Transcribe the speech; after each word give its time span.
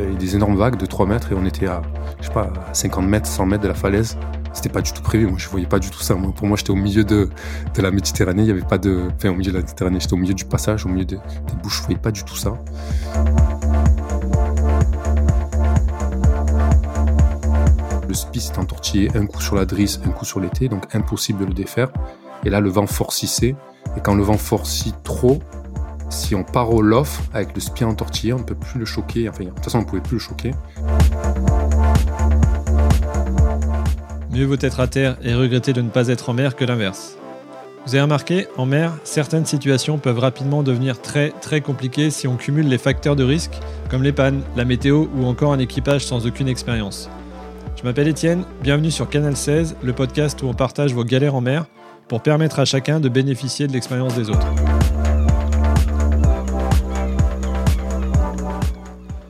avait 0.00 0.14
des 0.14 0.36
énormes 0.36 0.56
vagues 0.56 0.76
de 0.76 0.86
3 0.86 1.06
mètres 1.06 1.32
et 1.32 1.34
on 1.34 1.44
était 1.44 1.66
à, 1.66 1.82
je 2.20 2.26
sais 2.26 2.32
pas, 2.32 2.52
à 2.68 2.74
50 2.74 3.06
mètres, 3.06 3.26
100 3.26 3.46
mètres 3.46 3.62
de 3.62 3.68
la 3.68 3.74
falaise. 3.74 4.16
C'était 4.52 4.68
pas 4.68 4.80
du 4.80 4.92
tout 4.92 5.02
prévu. 5.02 5.26
Moi, 5.26 5.36
je 5.38 5.48
voyais 5.48 5.66
pas 5.66 5.78
du 5.78 5.90
tout 5.90 6.00
ça. 6.00 6.14
Pour 6.14 6.46
moi, 6.46 6.56
j'étais 6.56 6.70
au 6.70 6.76
milieu 6.76 7.04
de, 7.04 7.28
de 7.74 7.82
la 7.82 7.90
Méditerranée. 7.90 8.42
Il 8.42 8.48
y 8.48 8.50
avait 8.50 8.62
pas 8.62 8.78
de, 8.78 9.08
enfin, 9.16 9.30
au 9.30 9.34
milieu 9.34 9.52
de 9.52 9.56
la 9.56 9.62
Méditerranée. 9.62 10.00
J'étais 10.00 10.14
au 10.14 10.18
milieu 10.18 10.34
du 10.34 10.44
passage, 10.44 10.86
au 10.86 10.88
milieu 10.88 11.04
des 11.04 11.18
bouches. 11.62 11.78
Je 11.78 11.84
voyais 11.84 12.00
pas 12.00 12.10
du 12.10 12.24
tout 12.24 12.36
ça. 12.36 12.54
Le 18.08 18.14
spi 18.14 18.40
s'est 18.40 18.58
entortillé 18.58 19.10
un 19.14 19.26
coup 19.26 19.40
sur 19.40 19.54
la 19.54 19.64
drisse, 19.64 20.00
un 20.04 20.10
coup 20.10 20.24
sur 20.24 20.40
l'été, 20.40 20.68
donc 20.68 20.92
impossible 20.96 21.40
de 21.40 21.44
le 21.44 21.54
défaire. 21.54 21.92
Et 22.44 22.50
là, 22.50 22.60
le 22.60 22.68
vent 22.68 22.88
forcissait. 22.88 23.54
Et 23.96 24.00
quand 24.02 24.14
le 24.14 24.22
vent 24.22 24.36
forcit 24.36 24.94
trop, 25.04 25.40
si 26.10 26.34
on 26.34 26.44
part 26.44 26.72
au 26.74 26.82
lof 26.82 27.22
avec 27.32 27.54
le 27.54 27.60
spi 27.60 27.84
entortillé, 27.84 28.32
on 28.32 28.38
ne 28.38 28.44
peut 28.44 28.54
plus 28.54 28.78
le 28.78 28.84
choquer. 28.84 29.28
Enfin, 29.28 29.44
de 29.44 29.50
toute 29.50 29.64
façon, 29.64 29.78
on 29.78 29.82
ne 29.82 29.86
pouvait 29.86 30.02
plus 30.02 30.16
le 30.16 30.20
choquer. 30.20 30.50
Mieux 34.30 34.44
vaut 34.44 34.56
être 34.60 34.80
à 34.80 34.86
terre 34.86 35.16
et 35.22 35.34
regretter 35.34 35.72
de 35.72 35.80
ne 35.80 35.88
pas 35.88 36.08
être 36.08 36.28
en 36.28 36.34
mer 36.34 36.56
que 36.56 36.64
l'inverse. 36.64 37.16
Vous 37.86 37.94
avez 37.94 38.02
remarqué, 38.02 38.46
en 38.58 38.66
mer, 38.66 38.92
certaines 39.04 39.46
situations 39.46 39.98
peuvent 39.98 40.18
rapidement 40.18 40.62
devenir 40.62 41.00
très 41.00 41.30
très 41.40 41.62
compliquées 41.62 42.10
si 42.10 42.28
on 42.28 42.36
cumule 42.36 42.68
les 42.68 42.78
facteurs 42.78 43.16
de 43.16 43.24
risque, 43.24 43.58
comme 43.88 44.02
les 44.02 44.12
pannes, 44.12 44.42
la 44.54 44.64
météo 44.64 45.06
ou 45.16 45.24
encore 45.24 45.52
un 45.52 45.58
équipage 45.58 46.04
sans 46.04 46.26
aucune 46.26 46.48
expérience. 46.48 47.08
Je 47.76 47.82
m'appelle 47.82 48.08
Étienne, 48.08 48.44
bienvenue 48.62 48.90
sur 48.90 49.08
Canal 49.08 49.36
16, 49.36 49.76
le 49.82 49.92
podcast 49.94 50.42
où 50.42 50.46
on 50.46 50.54
partage 50.54 50.92
vos 50.92 51.04
galères 51.04 51.34
en 51.34 51.40
mer 51.40 51.64
pour 52.06 52.20
permettre 52.20 52.58
à 52.58 52.66
chacun 52.66 53.00
de 53.00 53.08
bénéficier 53.08 53.66
de 53.66 53.72
l'expérience 53.72 54.14
des 54.14 54.28
autres. 54.28 54.46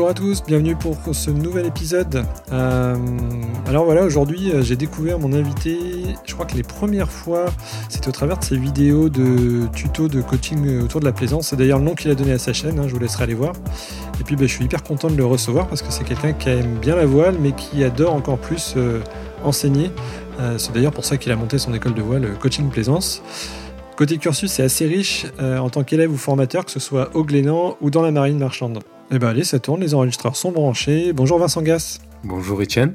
Bonjour 0.00 0.12
à 0.12 0.14
tous, 0.14 0.42
bienvenue 0.42 0.76
pour 0.76 0.96
ce 1.12 1.30
nouvel 1.30 1.66
épisode. 1.66 2.24
Euh, 2.52 2.96
alors 3.66 3.84
voilà, 3.84 4.02
aujourd'hui 4.02 4.50
euh, 4.50 4.62
j'ai 4.62 4.74
découvert 4.74 5.18
mon 5.18 5.34
invité, 5.34 5.76
je 6.24 6.32
crois 6.32 6.46
que 6.46 6.54
les 6.56 6.62
premières 6.62 7.10
fois 7.10 7.44
c'était 7.90 8.08
au 8.08 8.12
travers 8.12 8.38
de 8.38 8.44
ses 8.44 8.56
vidéos 8.56 9.10
de 9.10 9.66
tutos 9.74 10.08
de 10.08 10.22
coaching 10.22 10.80
autour 10.80 11.00
de 11.00 11.04
la 11.04 11.12
plaisance. 11.12 11.48
C'est 11.48 11.56
d'ailleurs 11.56 11.80
le 11.80 11.84
nom 11.84 11.94
qu'il 11.94 12.10
a 12.10 12.14
donné 12.14 12.32
à 12.32 12.38
sa 12.38 12.54
chaîne, 12.54 12.78
hein, 12.78 12.84
je 12.88 12.94
vous 12.94 12.98
laisserai 12.98 13.24
aller 13.24 13.34
voir. 13.34 13.52
Et 14.18 14.24
puis 14.24 14.36
ben, 14.36 14.48
je 14.48 14.54
suis 14.54 14.64
hyper 14.64 14.82
content 14.82 15.10
de 15.10 15.16
le 15.16 15.26
recevoir 15.26 15.66
parce 15.66 15.82
que 15.82 15.92
c'est 15.92 16.04
quelqu'un 16.04 16.32
qui 16.32 16.48
aime 16.48 16.78
bien 16.78 16.96
la 16.96 17.04
voile 17.04 17.34
mais 17.38 17.52
qui 17.52 17.84
adore 17.84 18.14
encore 18.14 18.38
plus 18.38 18.72
euh, 18.78 19.00
enseigner. 19.44 19.90
c'est 20.56 20.72
d'ailleurs 20.72 20.92
pour 20.92 21.04
ça 21.04 21.18
qu'il 21.18 21.30
a 21.30 21.36
monté 21.36 21.58
son 21.58 21.74
école 21.74 21.92
de 21.92 22.00
voile 22.00 22.26
Coaching 22.40 22.70
Plaisance. 22.70 23.22
Côté 23.96 24.16
cursus, 24.16 24.50
c'est 24.50 24.62
assez 24.62 24.86
riche 24.86 25.26
en 25.38 25.68
tant 25.68 25.84
qu'élève 25.84 26.10
ou 26.10 26.16
formateur, 26.16 26.64
que 26.64 26.70
ce 26.70 26.80
soit 26.80 27.14
au 27.14 27.22
Glénan 27.22 27.76
ou 27.82 27.90
dans 27.90 28.00
la 28.00 28.12
marine 28.12 28.38
marchande. 28.38 28.80
Eh 29.12 29.18
ben 29.18 29.26
allez, 29.26 29.42
ça 29.42 29.58
tourne, 29.58 29.80
les 29.80 29.92
enregistreurs 29.92 30.36
sont 30.36 30.52
branchés. 30.52 31.12
Bonjour 31.12 31.40
Vincent 31.40 31.62
Gas. 31.62 31.98
Bonjour 32.22 32.62
Etienne. 32.62 32.94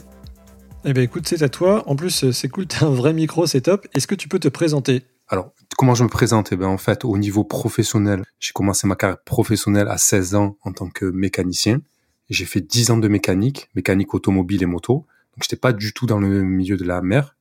Eh 0.85 0.93
ben 0.93 1.03
écoute, 1.03 1.27
c'est 1.27 1.43
à 1.43 1.49
toi. 1.49 1.83
En 1.89 1.97
plus, 1.97 2.23
euh, 2.23 2.31
c'est 2.31 2.47
cool, 2.47 2.67
t'as 2.67 2.85
un 2.85 2.89
vrai 2.89 3.11
micro, 3.11 3.45
c'est 3.45 3.59
top. 3.59 3.85
Est-ce 3.93 4.07
que 4.07 4.15
tu 4.15 4.29
peux 4.29 4.39
te 4.39 4.47
présenter? 4.47 5.03
Alors, 5.27 5.53
comment 5.77 5.93
je 5.93 6.05
me 6.05 6.09
présente? 6.09 6.53
Eh 6.53 6.55
ben 6.55 6.67
en 6.67 6.77
fait, 6.77 7.03
au 7.03 7.17
niveau 7.17 7.43
professionnel, 7.43 8.23
j'ai 8.39 8.53
commencé 8.53 8.87
ma 8.87 8.95
carrière 8.95 9.21
professionnelle 9.25 9.89
à 9.89 9.97
16 9.97 10.35
ans 10.35 10.57
en 10.61 10.71
tant 10.71 10.87
que 10.87 11.03
mécanicien. 11.03 11.81
J'ai 12.29 12.45
fait 12.45 12.61
10 12.61 12.91
ans 12.91 12.97
de 12.97 13.09
mécanique, 13.09 13.69
mécanique 13.75 14.13
automobile 14.13 14.63
et 14.63 14.67
moto. 14.67 15.05
Donc 15.33 15.43
j'étais 15.43 15.57
pas 15.57 15.73
du 15.73 15.91
tout 15.91 16.05
dans 16.05 16.19
le 16.19 16.43
milieu 16.43 16.77
de 16.77 16.85
la 16.85 17.01
mer. 17.01 17.35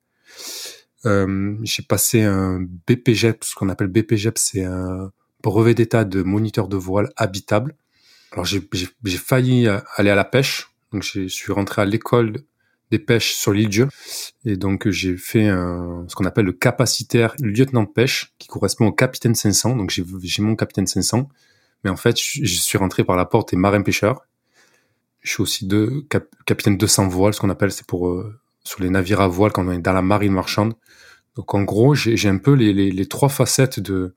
Euh, 1.07 1.55
j'ai 1.63 1.85
passé 1.85 2.23
un 2.23 2.59
BPGEP, 2.89 3.45
ce 3.45 3.55
qu'on 3.55 3.69
appelle 3.69 3.87
BPGEP, 3.87 4.37
c'est 4.37 4.65
un 4.65 5.13
brevet 5.45 5.75
d'état 5.75 6.05
de 6.05 6.25
moniteur 6.25 6.67
de 6.67 6.77
voile 6.77 7.13
habitable. 7.17 7.77
Alors 8.35 8.45
j'ai 8.45 8.61
failli 9.17 9.69
euh, 9.69 9.79
aller 9.95 10.11
à 10.11 10.17
la 10.17 10.25
pêche, 10.25 10.69
donc 10.93 11.05
je 11.05 11.29
suis 11.29 11.53
rentré 11.53 11.83
à 11.83 11.85
l'école 11.85 12.35
des 12.91 12.99
pêches 12.99 13.33
sur 13.33 13.53
l'île 13.53 13.69
Dieu, 13.69 13.89
et 14.45 14.57
donc 14.57 14.89
j'ai 14.91 15.17
fait 15.17 15.47
un, 15.47 16.05
ce 16.09 16.17
qu'on 16.17 16.25
appelle 16.25 16.45
le 16.45 16.53
capacitaire 16.53 17.35
lieutenant 17.41 17.85
de 17.85 17.89
pêche, 17.89 18.35
qui 18.39 18.49
correspond 18.49 18.87
au 18.87 18.93
capitaine 18.93 19.37
500. 19.37 19.77
Donc 19.77 19.91
j'ai 19.91 20.43
mon 20.43 20.57
capitaine 20.57 20.87
500, 20.87 21.29
mais 21.85 21.91
en 21.91 21.97
fait 21.97 22.21
je, 22.21 22.45
suis 22.45 22.77
rentré 22.77 23.05
par 23.05 23.17
la 23.17 23.25
porte 23.25 23.53
et 23.53 23.57
marin 23.57 23.83
pêcheur. 23.83 24.27
Je 25.21 25.31
suis 25.31 25.43
aussi 25.43 25.67
de 25.67 26.05
capitaine 26.45 26.77
200 26.77 27.09
voiles, 27.09 27.35
ce 27.35 27.41
qu'on 27.41 27.51
appelle, 27.51 27.71
c'est 27.71 27.87
pour 27.87 28.09
euh, 28.09 28.37
sur 28.65 28.83
les 28.83 28.91
navires 28.91 29.21
à 29.21 29.29
voile 29.29 29.53
quand 29.53 29.67
on 29.67 29.71
est 29.71 29.79
dans 29.79 29.93
la 29.93 30.03
marine 30.03 30.33
marchande. 30.33 30.75
Donc 31.37 31.55
en 31.55 31.63
gros, 31.63 31.95
j'ai 31.95 32.29
un 32.29 32.39
peu 32.39 32.53
les, 32.53 32.73
les, 32.73 32.91
les, 32.91 33.07
trois 33.07 33.29
facettes 33.29 33.81
de 33.81 34.15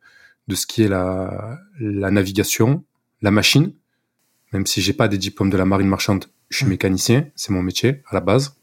de 0.48 0.56
ce 0.56 0.66
qui 0.66 0.82
est 0.82 0.88
la, 0.88 1.60
la 1.80 2.10
navigation, 2.10 2.84
la 3.22 3.32
machine, 3.32 3.74
même 4.54 4.66
si 4.66 4.82
j'ai 4.82 4.94
pas 4.94 5.08
des 5.08 5.18
diplômes 5.18 5.50
de 5.50 5.58
la 5.58 5.66
marine 5.66 5.88
marchande, 5.88 6.26
je 6.50 6.58
suis 6.58 6.66
mécanicien, 6.66 7.28
c'est 7.36 7.52
mon 7.52 7.62
métier 7.62 8.02
à 8.10 8.16
la 8.16 8.22
base. 8.22 8.56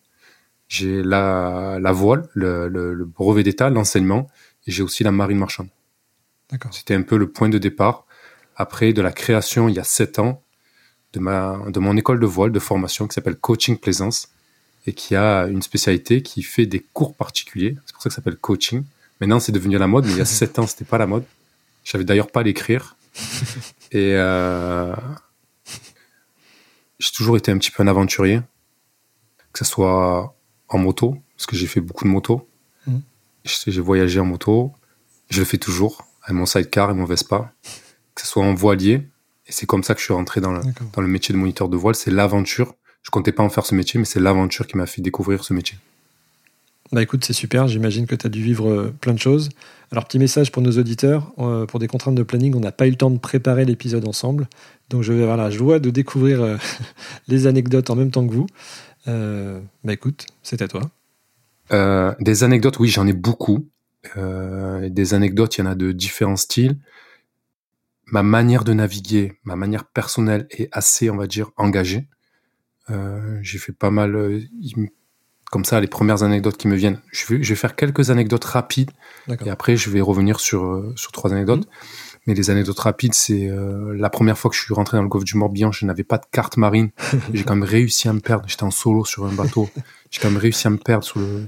J'ai 0.69 1.03
la, 1.03 1.79
la 1.81 1.93
voile, 1.93 2.29
le, 2.33 2.69
le, 2.69 3.05
brevet 3.05 3.43
d'état, 3.43 3.69
l'enseignement, 3.69 4.31
et 4.67 4.71
j'ai 4.71 4.83
aussi 4.83 5.05
la 5.05 5.13
marine 5.13 5.39
marchande. 5.39 5.69
C'était 6.71 6.95
un 6.95 7.03
peu 7.03 7.17
le 7.17 7.31
point 7.31 7.49
de 7.49 7.59
départ. 7.59 8.07
Après, 8.57 8.93
de 8.93 9.03
la 9.03 9.13
création, 9.13 9.69
il 9.69 9.75
y 9.75 9.79
a 9.79 9.85
sept 9.85 10.19
ans, 10.19 10.43
de, 11.13 11.21
ma, 11.21 11.59
de 11.69 11.79
mon 11.81 11.97
école 11.97 12.19
de 12.19 12.27
voile 12.27 12.53
de 12.53 12.59
formation 12.59 13.07
qui 13.07 13.15
s'appelle 13.15 13.37
Coaching 13.37 13.77
Plaisance 13.77 14.29
et 14.87 14.93
qui 14.93 15.17
a 15.17 15.47
une 15.47 15.63
spécialité 15.63 16.23
qui 16.23 16.43
fait 16.43 16.67
des 16.67 16.81
cours 16.81 17.15
particuliers. 17.15 17.77
C'est 17.87 17.93
pour 17.93 18.03
ça 18.03 18.09
que 18.09 18.15
ça 18.15 18.17
s'appelle 18.17 18.37
coaching. 18.37 18.85
Maintenant, 19.21 19.41
c'est 19.41 19.53
devenu 19.53 19.79
la 19.79 19.87
mode, 19.87 20.07
mais 20.07 20.13
il 20.13 20.19
y 20.19 20.23
a 20.23 20.25
sept 20.41 20.59
ans, 20.59 20.67
c'était 20.67 20.85
pas 20.85 20.99
la 20.99 21.07
mode. 21.07 21.25
Je 21.85 21.91
savais 21.91 22.05
d'ailleurs 22.05 22.31
pas 22.31 22.43
l'écrire. 22.43 22.97
et, 23.93 24.13
euh, 24.15 24.95
j'ai 26.99 27.13
toujours 27.13 27.37
été 27.37 27.51
un 27.51 27.59
petit 27.59 27.71
peu 27.71 27.83
un 27.83 27.87
aventurier, 27.87 28.41
que 29.53 29.59
ce 29.59 29.65
soit 29.65 30.37
en 30.69 30.79
moto, 30.79 31.17
parce 31.37 31.47
que 31.47 31.57
j'ai 31.57 31.67
fait 31.67 31.81
beaucoup 31.81 32.05
de 32.05 32.11
moto. 32.11 32.49
Mmh. 32.87 32.99
J'ai 33.45 33.81
voyagé 33.81 34.21
en 34.21 34.25
moto, 34.25 34.73
je 35.31 35.41
le 35.41 35.45
fais 35.45 35.59
toujours, 35.59 36.07
avec 36.23 36.37
mon 36.37 36.47
sidecar 36.47 36.91
et 36.91 36.95
mon 36.95 37.05
Vespa, 37.05 37.53
que 38.15 38.21
ce 38.21 38.27
soit 38.27 38.45
en 38.45 38.55
voilier. 38.55 39.07
Et 39.47 39.53
c'est 39.53 39.67
comme 39.67 39.83
ça 39.83 39.95
que 39.95 40.01
je 40.01 40.05
suis 40.07 40.15
rentré 40.15 40.41
dans 40.41 40.53
le, 40.53 40.63
dans 40.93 41.03
le 41.03 41.09
métier 41.09 41.35
de 41.35 41.39
moniteur 41.39 41.69
de 41.69 41.77
voile. 41.77 41.95
C'est 41.95 42.11
l'aventure. 42.11 42.75
Je 43.03 43.11
comptais 43.11 43.33
pas 43.33 43.43
en 43.43 43.51
faire 43.51 43.67
ce 43.67 43.75
métier, 43.75 43.99
mais 43.99 44.07
c'est 44.07 44.21
l'aventure 44.21 44.67
qui 44.67 44.79
m'a 44.79 44.87
fait 44.87 45.03
découvrir 45.03 45.45
ce 45.45 45.53
métier. 45.53 45.77
Bah 46.93 47.03
écoute, 47.03 47.25
c'est 47.25 47.33
super, 47.33 47.67
j'imagine 47.67 48.07
que 48.07 48.15
tu 48.15 48.27
as 48.27 48.31
dû 48.31 48.43
vivre 48.43 48.69
euh, 48.69 48.95
plein 49.01 49.15
de 49.15 49.19
choses. 49.19 49.49
Alors 49.91 50.05
petit 50.05 50.19
message 50.19 50.53
pour 50.53 50.63
nos 50.63 50.73
auditeurs, 50.73 51.33
euh, 51.39 51.65
pour 51.65 51.81
des 51.81 51.89
contraintes 51.89 52.15
de 52.15 52.23
planning, 52.23 52.55
on 52.55 52.61
n'a 52.61 52.73
pas 52.73 52.87
eu 52.87 52.91
le 52.91 52.97
temps 52.97 53.11
de 53.11 53.19
préparer 53.19 53.65
l'épisode 53.65 54.07
ensemble. 54.07 54.49
Donc 54.91 55.03
je 55.03 55.13
vais 55.13 55.23
avoir 55.23 55.39
la 55.39 55.51
joie 55.51 55.79
de 55.79 55.89
découvrir 55.89 56.43
euh, 56.43 56.57
les 57.29 57.47
anecdotes 57.47 57.89
en 57.89 57.97
même 57.97 58.11
temps 58.11 58.27
que 58.27 58.33
vous. 58.35 58.47
bah 59.07 59.93
écoute, 59.93 60.27
c'est 60.43 60.61
à 60.61 60.69
toi. 60.69 60.83
des 62.21 62.45
anecdotes, 62.45 62.79
oui, 62.79 62.89
j'en 62.89 63.07
ai 63.07 63.15
beaucoup. 63.15 63.67
des 64.17 65.15
anecdotes, 65.15 65.57
il 65.57 65.61
y 65.61 65.65
en 65.65 65.71
a 65.71 65.75
de 65.75 65.91
différents 65.93 66.37
styles. 66.37 66.77
Ma 68.07 68.23
manière 68.23 68.65
de 68.65 68.75
naviguer, 68.75 69.33
ma 69.45 69.57
manière 69.57 69.87
personnelle 69.87 70.47
est 70.51 70.69
assez, 70.73 71.09
on 71.09 71.17
va 71.17 71.27
dire, 71.27 71.51
engagée. 71.57 72.09
J'ai 73.41 73.59
fait 73.59 73.73
pas 73.73 73.91
mal 73.91 74.43
comme 75.55 75.65
ça 75.65 75.79
les 75.79 75.87
premières 75.87 76.25
anecdotes 76.25 76.57
qui 76.57 76.67
me 76.67 76.75
viennent. 76.75 76.99
Je 77.13 77.27
vais, 77.27 77.41
je 77.41 77.49
vais 77.51 77.55
faire 77.55 77.77
quelques 77.77 78.11
anecdotes 78.11 78.43
rapides 78.43 78.91
et 79.47 79.51
après 79.51 79.77
je 79.77 79.89
vais 79.89 80.01
revenir 80.01 80.41
sur 80.41 80.65
euh, 80.65 80.93
sur 80.97 81.13
trois 81.13 81.33
anecdotes. 81.33 81.61
Mhm. 81.61 81.67
Mais 82.27 82.35
les 82.35 82.51
anecdotes 82.51 82.81
rapides, 82.81 83.15
c'est 83.15 83.47
euh, 83.49 83.95
la 83.97 84.11
première 84.11 84.37
fois 84.37 84.51
que 84.51 84.57
je 84.57 84.63
suis 84.63 84.75
rentré 84.75 84.97
dans 84.97 85.05
le 85.05 85.09
golfe 85.09 85.23
du 85.23 85.37
Morbihan, 85.37 85.71
je 85.71 85.87
n'avais 85.87 86.03
pas 86.03 86.19
de 86.19 86.25
carte 86.33 86.57
marine. 86.57 86.91
J'ai 87.33 87.45
quand 87.45 87.55
même 87.55 87.69
réussi 87.69 88.09
à 88.09 88.13
me 88.13 88.19
perdre. 88.19 88.47
J'étais 88.49 88.65
en 88.65 88.73
solo 88.73 89.05
sur 89.05 89.27
un 89.27 89.33
bateau. 89.33 89.71
J'ai 90.11 90.21
quand 90.21 90.29
même 90.29 90.41
réussi 90.41 90.67
à 90.67 90.71
me 90.71 90.77
perdre 90.77 91.05
sur 91.05 91.21
le 91.21 91.47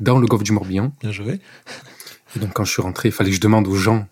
dans 0.00 0.18
le 0.18 0.26
golfe 0.26 0.42
du 0.42 0.52
Morbihan. 0.52 0.90
Bien 1.02 1.12
joué. 1.12 1.38
Et 2.36 2.38
donc 2.38 2.54
quand 2.54 2.64
je 2.64 2.72
suis 2.72 2.80
rentré, 2.80 3.10
il 3.10 3.12
fallait 3.12 3.28
que 3.28 3.36
je 3.36 3.42
demande 3.42 3.68
aux 3.68 3.76
gens. 3.76 4.08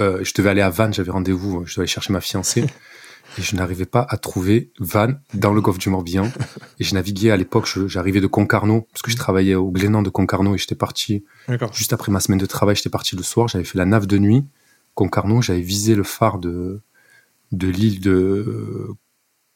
Euh, 0.00 0.24
je 0.24 0.32
devais 0.32 0.48
aller 0.48 0.62
à 0.62 0.70
Vannes, 0.70 0.94
j'avais 0.94 1.10
rendez-vous, 1.10 1.66
je 1.66 1.74
devais 1.74 1.82
aller 1.82 1.88
chercher 1.88 2.14
ma 2.14 2.22
fiancée 2.22 2.64
et 3.38 3.42
je 3.42 3.56
n'arrivais 3.56 3.86
pas 3.86 4.06
à 4.08 4.16
trouver 4.16 4.72
Van 4.78 5.14
dans 5.34 5.52
le 5.52 5.60
golfe 5.60 5.78
du 5.78 5.88
Morbihan. 5.88 6.30
Et 6.78 6.84
je 6.84 6.94
naviguais 6.94 7.30
à 7.30 7.36
l'époque, 7.36 7.68
j'arrivais 7.86 8.20
de 8.20 8.26
Concarneau, 8.26 8.86
parce 8.92 9.02
que 9.02 9.10
je 9.10 9.16
travaillais 9.16 9.54
au 9.54 9.70
Glénan 9.70 10.02
de 10.02 10.10
Concarneau 10.10 10.54
et 10.54 10.58
j'étais 10.58 10.74
parti, 10.74 11.24
juste 11.72 11.94
après 11.94 12.12
ma 12.12 12.20
semaine 12.20 12.38
de 12.38 12.46
travail, 12.46 12.76
j'étais 12.76 12.90
parti 12.90 13.16
le 13.16 13.22
soir, 13.22 13.48
j'avais 13.48 13.64
fait 13.64 13.78
la 13.78 13.86
nave 13.86 14.06
de 14.06 14.18
nuit. 14.18 14.44
Concarneau, 14.94 15.40
j'avais 15.40 15.60
visé 15.60 15.94
le 15.94 16.02
phare 16.02 16.38
de, 16.38 16.80
de 17.52 17.68
l'île 17.68 18.00
de 18.00 18.88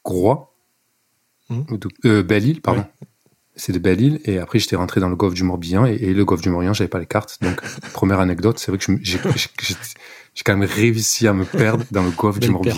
Groix, 0.04 0.54
de 1.50 1.88
euh, 2.06 2.22
Belle-Île, 2.22 2.62
pardon. 2.62 2.84
C'est 3.54 3.72
de 3.72 3.78
Belle-Île, 3.78 4.20
et 4.24 4.38
après 4.38 4.58
j'étais 4.58 4.76
rentré 4.76 5.00
dans 5.00 5.10
le 5.10 5.16
golfe 5.16 5.34
du 5.34 5.42
Morbihan, 5.42 5.84
et, 5.84 5.94
et 5.94 6.14
le 6.14 6.24
golfe 6.24 6.40
du 6.40 6.48
Morbihan, 6.48 6.72
j'avais 6.72 6.88
pas 6.88 7.00
les 7.00 7.06
cartes. 7.06 7.38
Donc, 7.42 7.60
première 7.92 8.20
anecdote, 8.20 8.58
c'est 8.58 8.70
vrai 8.70 8.78
que 8.78 8.96
j'ai 9.02 9.18
j'ai- 10.34 10.42
quand 10.44 10.56
même 10.56 10.68
réussi 10.68 11.26
à 11.26 11.32
me 11.32 11.44
perdre 11.44 11.84
dans 11.90 12.02
le 12.02 12.10
golfe 12.10 12.38
du 12.40 12.50
Morbihan. 12.50 12.76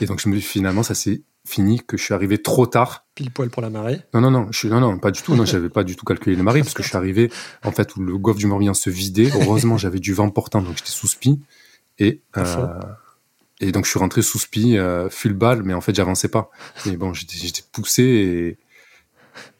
Et 0.00 0.06
donc, 0.06 0.20
je 0.20 0.28
me, 0.28 0.38
finalement, 0.40 0.82
ça 0.82 0.94
s'est 0.94 1.22
fini 1.46 1.82
que 1.86 1.96
je 1.98 2.02
suis 2.04 2.14
arrivé 2.14 2.38
trop 2.38 2.66
tard. 2.66 3.04
Pile 3.14 3.30
poil 3.30 3.50
pour 3.50 3.60
la 3.62 3.68
marée. 3.70 4.00
Non, 4.14 4.20
non, 4.22 4.30
non, 4.30 4.48
je 4.50 4.58
suis, 4.58 4.68
non, 4.68 4.80
non, 4.80 4.98
pas 4.98 5.10
du 5.10 5.20
tout. 5.22 5.34
Non, 5.36 5.44
j'avais 5.44 5.68
pas 5.68 5.84
du 5.84 5.96
tout 5.96 6.04
calculé 6.06 6.34
les 6.36 6.42
marées 6.42 6.60
parce 6.62 6.72
que 6.74 6.82
je 6.82 6.88
suis 6.88 6.96
arrivé, 6.96 7.30
en 7.64 7.70
fait, 7.72 7.94
où 7.96 8.02
le 8.02 8.16
golfe 8.16 8.38
du 8.38 8.46
Morbihan 8.46 8.74
se 8.74 8.88
vidait. 8.90 9.30
Heureusement, 9.34 9.76
j'avais 9.76 9.98
du 9.98 10.14
vent 10.14 10.30
portant, 10.30 10.62
donc 10.62 10.76
j'étais 10.78 10.90
sous 10.90 11.08
spi. 11.08 11.40
Et, 11.98 12.22
euh, 12.38 12.66
et 13.60 13.72
donc, 13.72 13.84
je 13.84 13.90
suis 13.90 13.98
rentré 13.98 14.22
sous 14.22 14.38
spi, 14.38 14.76
euh, 14.78 15.08
full 15.10 15.34
balle, 15.34 15.62
mais 15.62 15.74
en 15.74 15.80
fait, 15.80 15.94
j'avançais 15.94 16.28
pas. 16.28 16.50
Mais 16.86 16.96
bon, 16.96 17.12
j'étais, 17.12 17.36
j'étais 17.36 17.62
poussé 17.72 18.02
et, 18.02 18.58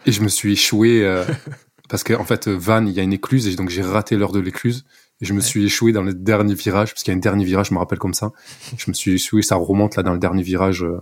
et 0.07 0.13
je 0.13 0.23
me 0.23 0.29
suis 0.29 0.53
échoué, 0.53 1.05
euh, 1.05 1.25
parce 1.89 2.03
qu'en 2.03 2.21
en 2.21 2.25
fait, 2.25 2.49
Van, 2.49 2.85
il 2.87 2.93
y 2.93 3.01
a 3.01 3.03
une 3.03 3.13
écluse 3.13 3.47
et 3.47 3.57
donc 3.57 3.69
j'ai 3.69 3.83
raté 3.83 4.17
l'heure 4.17 4.33
de 4.33 4.41
l'écluse. 4.41 4.85
Et 5.25 5.27
je 5.27 5.33
me 5.33 5.39
Ouais. 5.39 5.43
suis 5.45 5.65
échoué 5.65 5.93
dans 5.93 6.03
le 6.03 6.13
dernier 6.13 6.53
virage, 6.55 6.93
parce 6.93 7.03
qu'il 7.03 7.11
y 7.11 7.15
a 7.15 7.17
un 7.17 7.21
dernier 7.21 7.47
virage, 7.47 7.69
je 7.71 7.75
me 7.75 7.79
rappelle 7.79 7.99
comme 7.99 8.13
ça. 8.13 8.33
Je 8.77 8.85
me 8.91 8.93
suis 8.95 9.15
échoué, 9.15 9.41
ça 9.41 9.57
remonte 9.57 9.97
là 9.97 10.03
dans 10.03 10.13
le 10.13 10.19
dernier 10.19 10.43
virage, 10.43 10.85
euh, 10.85 11.01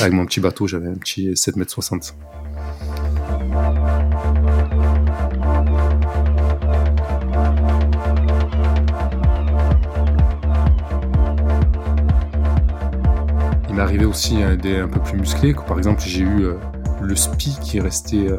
avec 0.00 0.12
mon 0.12 0.26
petit 0.26 0.40
bateau, 0.40 0.66
j'avais 0.66 0.88
un 0.88 0.94
petit 0.96 1.36
7 1.36 1.54
mètres 1.54 1.70
60. 1.70 2.16
Il 13.68 13.74
m'est 13.76 13.82
arrivé 13.82 14.04
aussi 14.04 14.42
euh, 14.42 14.56
des 14.56 14.76
un 14.78 14.88
peu 14.88 15.00
plus 15.00 15.18
musclés. 15.18 15.54
Par 15.54 15.78
exemple, 15.78 16.00
j'ai 16.04 16.22
eu 16.22 16.44
euh, 16.44 16.54
le 17.00 17.14
spi 17.14 17.56
qui 17.62 17.78
est 17.78 17.80
resté. 17.80 18.28
euh, 18.28 18.38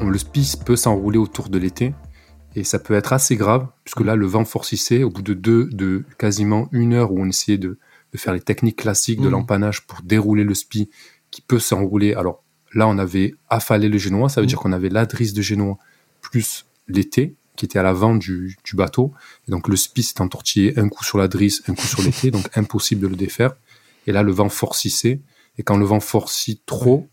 le 0.00 0.16
spi 0.18 0.54
peut 0.64 0.76
s'enrouler 0.76 1.18
autour 1.18 1.48
de 1.48 1.58
l'été 1.58 1.92
et 2.56 2.64
ça 2.64 2.78
peut 2.78 2.94
être 2.94 3.12
assez 3.12 3.36
grave 3.36 3.66
puisque 3.84 4.00
là, 4.00 4.16
le 4.16 4.26
vent 4.26 4.44
forcissait. 4.44 5.02
Au 5.02 5.10
bout 5.10 5.22
de 5.22 5.34
deux, 5.34 5.66
de 5.72 6.04
quasiment 6.18 6.68
une 6.72 6.94
heure 6.94 7.12
où 7.12 7.20
on 7.20 7.26
essayait 7.28 7.58
de, 7.58 7.78
de 8.12 8.18
faire 8.18 8.32
les 8.32 8.40
techniques 8.40 8.76
classiques 8.76 9.20
de 9.20 9.28
l'empannage 9.28 9.86
pour 9.86 10.02
dérouler 10.02 10.44
le 10.44 10.54
spi 10.54 10.90
qui 11.30 11.42
peut 11.42 11.58
s'enrouler. 11.60 12.14
Alors 12.14 12.42
là, 12.74 12.88
on 12.88 12.98
avait 12.98 13.34
affalé 13.48 13.88
le 13.88 13.98
génois. 13.98 14.28
Ça 14.28 14.40
veut 14.40 14.46
Mhm. 14.46 14.48
dire 14.48 14.58
qu'on 14.58 14.72
avait 14.72 14.88
la 14.88 15.06
drisse 15.06 15.32
de 15.32 15.42
génois 15.42 15.78
plus 16.20 16.66
l'été 16.88 17.36
qui 17.56 17.66
était 17.66 17.78
à 17.78 17.82
l'avant 17.82 18.14
du, 18.16 18.56
du 18.64 18.74
bateau. 18.74 19.12
Et 19.46 19.50
donc 19.50 19.68
le 19.68 19.76
spi 19.76 20.02
s'est 20.02 20.20
entortillé 20.22 20.78
un 20.78 20.88
coup 20.88 21.04
sur 21.04 21.18
la 21.18 21.28
drisse, 21.28 21.62
un 21.68 21.74
coup 21.74 21.86
sur 21.86 22.00
l'été, 22.02 22.30
donc 22.30 22.48
impossible 22.56 23.02
de 23.02 23.06
le 23.08 23.16
défaire. 23.16 23.52
Et 24.06 24.12
là, 24.12 24.22
le 24.22 24.32
vent 24.32 24.48
forcissait. 24.48 25.20
Et 25.58 25.62
quand 25.62 25.76
le 25.76 25.84
vent 25.84 26.00
forcit 26.00 26.62
trop, 26.64 27.06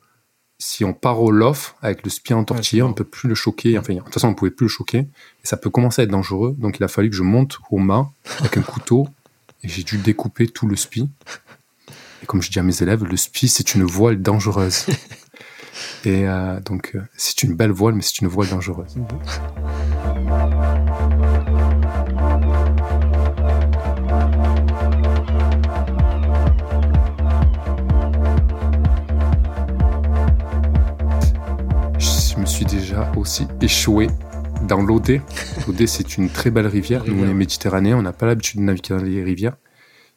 si 0.60 0.84
on 0.84 0.94
part 0.94 1.22
au 1.22 1.32
lof 1.32 1.76
avec 1.82 2.04
le 2.04 2.10
spi 2.10 2.34
entortillé, 2.34 2.82
Ouais, 2.82 2.88
on 2.88 2.90
ne 2.90 2.96
peut 2.96 3.04
plus 3.04 3.30
le 3.30 3.36
choquer. 3.36 3.78
Enfin, 3.78 3.94
de 3.94 4.00
toute 4.00 4.14
façon, 4.14 4.28
on 4.28 4.32
ne 4.32 4.36
pouvait 4.36 4.52
plus 4.52 4.66
le 4.66 4.70
choquer. 4.70 5.00
Et 5.00 5.08
ça 5.44 5.58
peut 5.58 5.70
commencer 5.70 6.02
à 6.02 6.06
être 6.06 6.12
dangereux. 6.12 6.56
Donc, 6.58 6.78
il 6.80 6.84
a 6.84 6.88
fallu 6.88 7.10
que 7.10 7.16
je 7.16 7.24
monte 7.24 7.60
au 7.70 7.78
mât 7.78 8.10
avec 8.40 8.58
un 8.58 8.62
couteau. 8.62 9.08
Et 9.64 9.68
j'ai 9.68 9.84
dû 9.84 9.98
découper 9.98 10.48
tout 10.48 10.68
le 10.68 10.76
spi. 10.76 11.10
Et 12.24 12.26
comme 12.26 12.42
je 12.42 12.50
dis 12.50 12.60
à 12.60 12.64
mes 12.64 12.82
élèves, 12.82 13.04
le 13.04 13.18
spi, 13.18 13.48
c'est 13.48 13.76
une 13.76 13.84
voile 13.84 14.22
dangereuse. 14.22 14.86
Et 16.06 16.28
euh, 16.28 16.60
donc, 16.62 16.92
euh, 16.96 17.02
c'est 17.16 17.44
une 17.44 17.56
belle 17.56 17.72
voile, 17.72 17.94
mais 17.94 18.02
c'est 18.02 18.20
une 18.22 18.28
voile 18.28 18.50
dangereuse. 18.50 18.96
Suis 32.58 32.66
déjà 32.66 33.12
aussi 33.16 33.48
échoué 33.62 34.08
dans 34.68 34.82
l'Odé. 34.82 35.22
L'Odé, 35.68 35.86
c'est 35.88 36.18
une 36.18 36.30
très 36.30 36.50
belle 36.50 36.66
rivière. 36.68 37.04
Nous, 37.06 37.24
on 37.24 37.30
est 37.30 37.34
méditerranéens, 37.34 37.98
on 37.98 38.02
n'a 38.02 38.14
pas 38.14 38.26
l'habitude 38.26 38.60
de 38.60 38.66
naviguer 38.66 38.96
dans 38.96 39.04
les 39.04 39.24
rivières. 39.24 39.58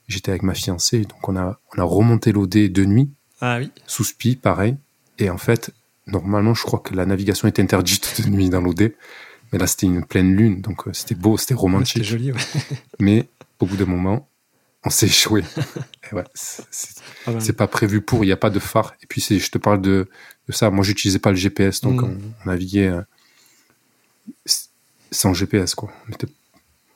J'étais 0.09 0.31
avec 0.31 0.43
ma 0.43 0.55
fiancée, 0.55 1.03
donc 1.03 1.29
on 1.29 1.37
a, 1.37 1.61
on 1.77 1.81
a 1.81 1.85
remonté 1.85 2.33
l'Odé 2.33 2.69
de 2.69 2.85
nuit, 2.85 3.11
Ah 3.43 3.59
oui. 3.59 3.71
sous 3.87 4.05
spi, 4.05 4.37
pareil. 4.37 4.77
Et 5.19 5.29
en 5.31 5.37
fait, 5.39 5.71
normalement, 6.07 6.55
je 6.55 6.63
crois 6.63 6.79
que 6.81 6.95
la 6.95 7.05
navigation 7.07 7.47
est 7.47 7.61
interdite 7.61 8.23
de 8.25 8.29
nuit 8.31 8.49
dans 8.49 8.61
l'Odé. 8.61 8.97
Mais 9.53 9.59
là, 9.59 9.67
c'était 9.67 9.87
une 9.87 10.05
pleine 10.05 10.35
lune, 10.35 10.61
donc 10.63 10.89
euh, 10.89 10.93
c'était 10.93 11.15
beau, 11.15 11.37
c'était 11.37 11.53
Ouais, 11.55 11.59
C'était 11.59 11.61
romantique. 11.61 12.05
joli. 12.05 12.33
Ouais. 12.33 12.39
Mais 13.01 13.29
au 13.59 13.67
bout 13.67 13.77
d'un 13.77 13.85
moment, 13.85 14.29
on 14.85 14.91
s'est 14.91 15.07
échoué. 15.07 15.43
Ouais, 16.13 16.25
c'est- 16.35 16.65
Pas 17.25 17.31
mal. 17.31 17.41
c'est 17.41 17.53
pas 17.53 17.69
prévu 17.69 18.01
pour, 18.01 18.25
il 18.25 18.27
n'y 18.27 18.33
a 18.33 18.37
pas 18.37 18.51
de 18.51 18.59
phare. 18.59 18.95
Et 19.01 19.07
puis, 19.07 19.21
je 19.21 19.49
te 19.53 19.59
parle 19.59 19.81
de, 19.81 20.09
de 20.51 20.55
ça. 20.55 20.71
Moi, 20.71 20.85
j'utilisais 20.85 21.19
pas 21.19 21.31
le 21.31 21.37
GPS, 21.37 21.81
donc 21.81 22.03
Mm. 22.03 22.05
on, 22.05 22.09
on 22.45 22.51
naviguait 22.51 22.89
euh, 22.89 23.01
sans 25.11 25.35
GPS, 25.35 25.75
quoi. 25.75 25.91
On 26.09 26.13
était 26.13 26.29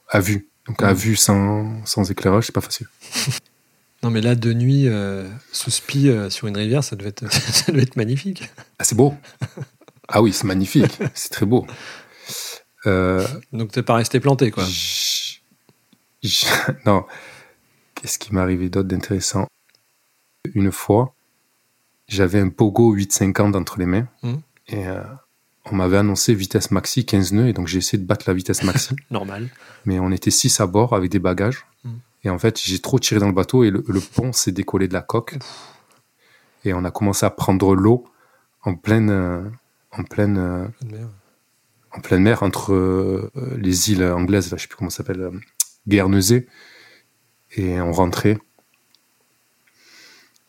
à 0.09 0.21
vue. 0.21 0.49
Donc, 0.67 0.83
à 0.83 0.93
Mm. 0.93 0.97
vue 0.97 1.17
sans, 1.17 1.85
sans 1.87 2.11
éclairage, 2.11 2.47
c'est 2.47 2.55
pas 2.55 2.61
facile. 2.61 2.87
Non, 4.03 4.11
mais 4.11 4.21
là, 4.21 4.35
de 4.35 4.53
nuit, 4.53 4.87
euh, 4.87 5.27
sous 5.51 5.71
spi 5.71 6.11
euh, 6.11 6.29
sur 6.29 6.47
une 6.47 6.59
rivière, 6.59 6.85
ça 6.85 6.95
devait 6.95 7.09
être, 7.09 7.33
ça 7.33 7.73
devait 7.73 7.85
être 7.85 7.97
magnifique. 7.97 8.51
Ah, 8.79 8.85
c'est 8.85 8.95
beau. 8.97 9.15
Ah 10.09 10.21
oui, 10.21 10.35
c'est 10.35 10.45
magnifique. 10.45 10.99
c'est 11.15 11.31
très 11.31 11.47
beau. 11.47 11.67
Euh, 12.85 13.27
Donc, 13.55 13.73
t'es 13.73 13.83
pas 13.83 13.95
resté 13.95 14.21
planté, 14.21 14.51
quoi. 14.51 14.67
non. 16.85 17.07
Qu'est-ce 17.95 18.19
qui 18.19 18.35
m'est 18.35 18.43
arrivé 18.43 18.69
d'autre 18.69 18.89
d'intéressant? 18.89 19.47
Une 20.55 20.71
fois, 20.71 21.15
j'avais 22.09 22.41
un 22.41 22.49
Pogo 22.51 22.93
850 22.93 23.57
entre 23.57 23.79
les 23.79 23.87
mains 23.87 24.07
Mhm. 24.23 24.41
et 24.69 24.87
euh, 24.89 25.03
on 25.71 25.77
m'avait 25.77 25.97
annoncé 25.97 26.35
vitesse 26.35 26.71
maxi 26.71 27.07
15 27.07 27.33
nœuds 27.33 27.49
et 27.49 27.53
donc 27.53 27.67
j'ai 27.69 27.79
essayé 27.79 27.99
de 28.03 28.07
battre 28.07 28.25
la 28.29 28.35
vitesse 28.35 28.63
maxi. 28.63 28.95
Normal. 29.11 29.49
mais 29.87 29.99
on 29.99 30.11
était 30.13 30.31
6 30.31 30.61
à 30.61 30.67
bord 30.67 30.95
avec 30.95 31.11
des 31.11 31.19
bagages 31.19 31.65
Mhm. 31.85 31.99
et 32.25 32.31
en 32.31 32.39
fait 32.39 32.61
j'ai 32.61 32.79
trop 32.81 32.99
tiré 32.99 33.21
dans 33.21 33.29
le 33.29 33.33
bateau 33.35 33.65
et 33.65 33.71
le, 33.71 33.85
le 33.89 34.01
pont 34.01 34.33
s'est 34.33 34.53
décollé 34.53 34.89
de 34.89 34.93
la 34.95 35.03
coque 35.03 35.37
et 36.65 36.73
on 36.75 36.85
a 36.85 36.91
commencé 36.91 37.25
à 37.27 37.31
prendre 37.31 37.75
l'eau 37.75 38.05
en 38.63 38.75
pleine 38.75 39.11
euh, 39.11 39.43
en 39.93 40.03
pleine 40.05 40.39
euh, 40.39 40.67
en 41.93 42.01
pleine 42.01 42.23
mer 42.23 42.43
entre 42.43 42.73
euh, 42.73 43.31
les 43.57 43.93
îles 43.93 44.03
anglaises, 44.05 44.51
là, 44.51 44.57
je 44.57 44.63
sais 44.63 44.69
plus 44.69 44.77
comment 44.77 44.91
ça 44.91 44.99
s'appelle, 44.99 45.21
euh, 45.21 45.31
Guernesey, 45.87 46.49
et 47.57 47.81
on 47.81 47.93
rentrait. 47.93 48.37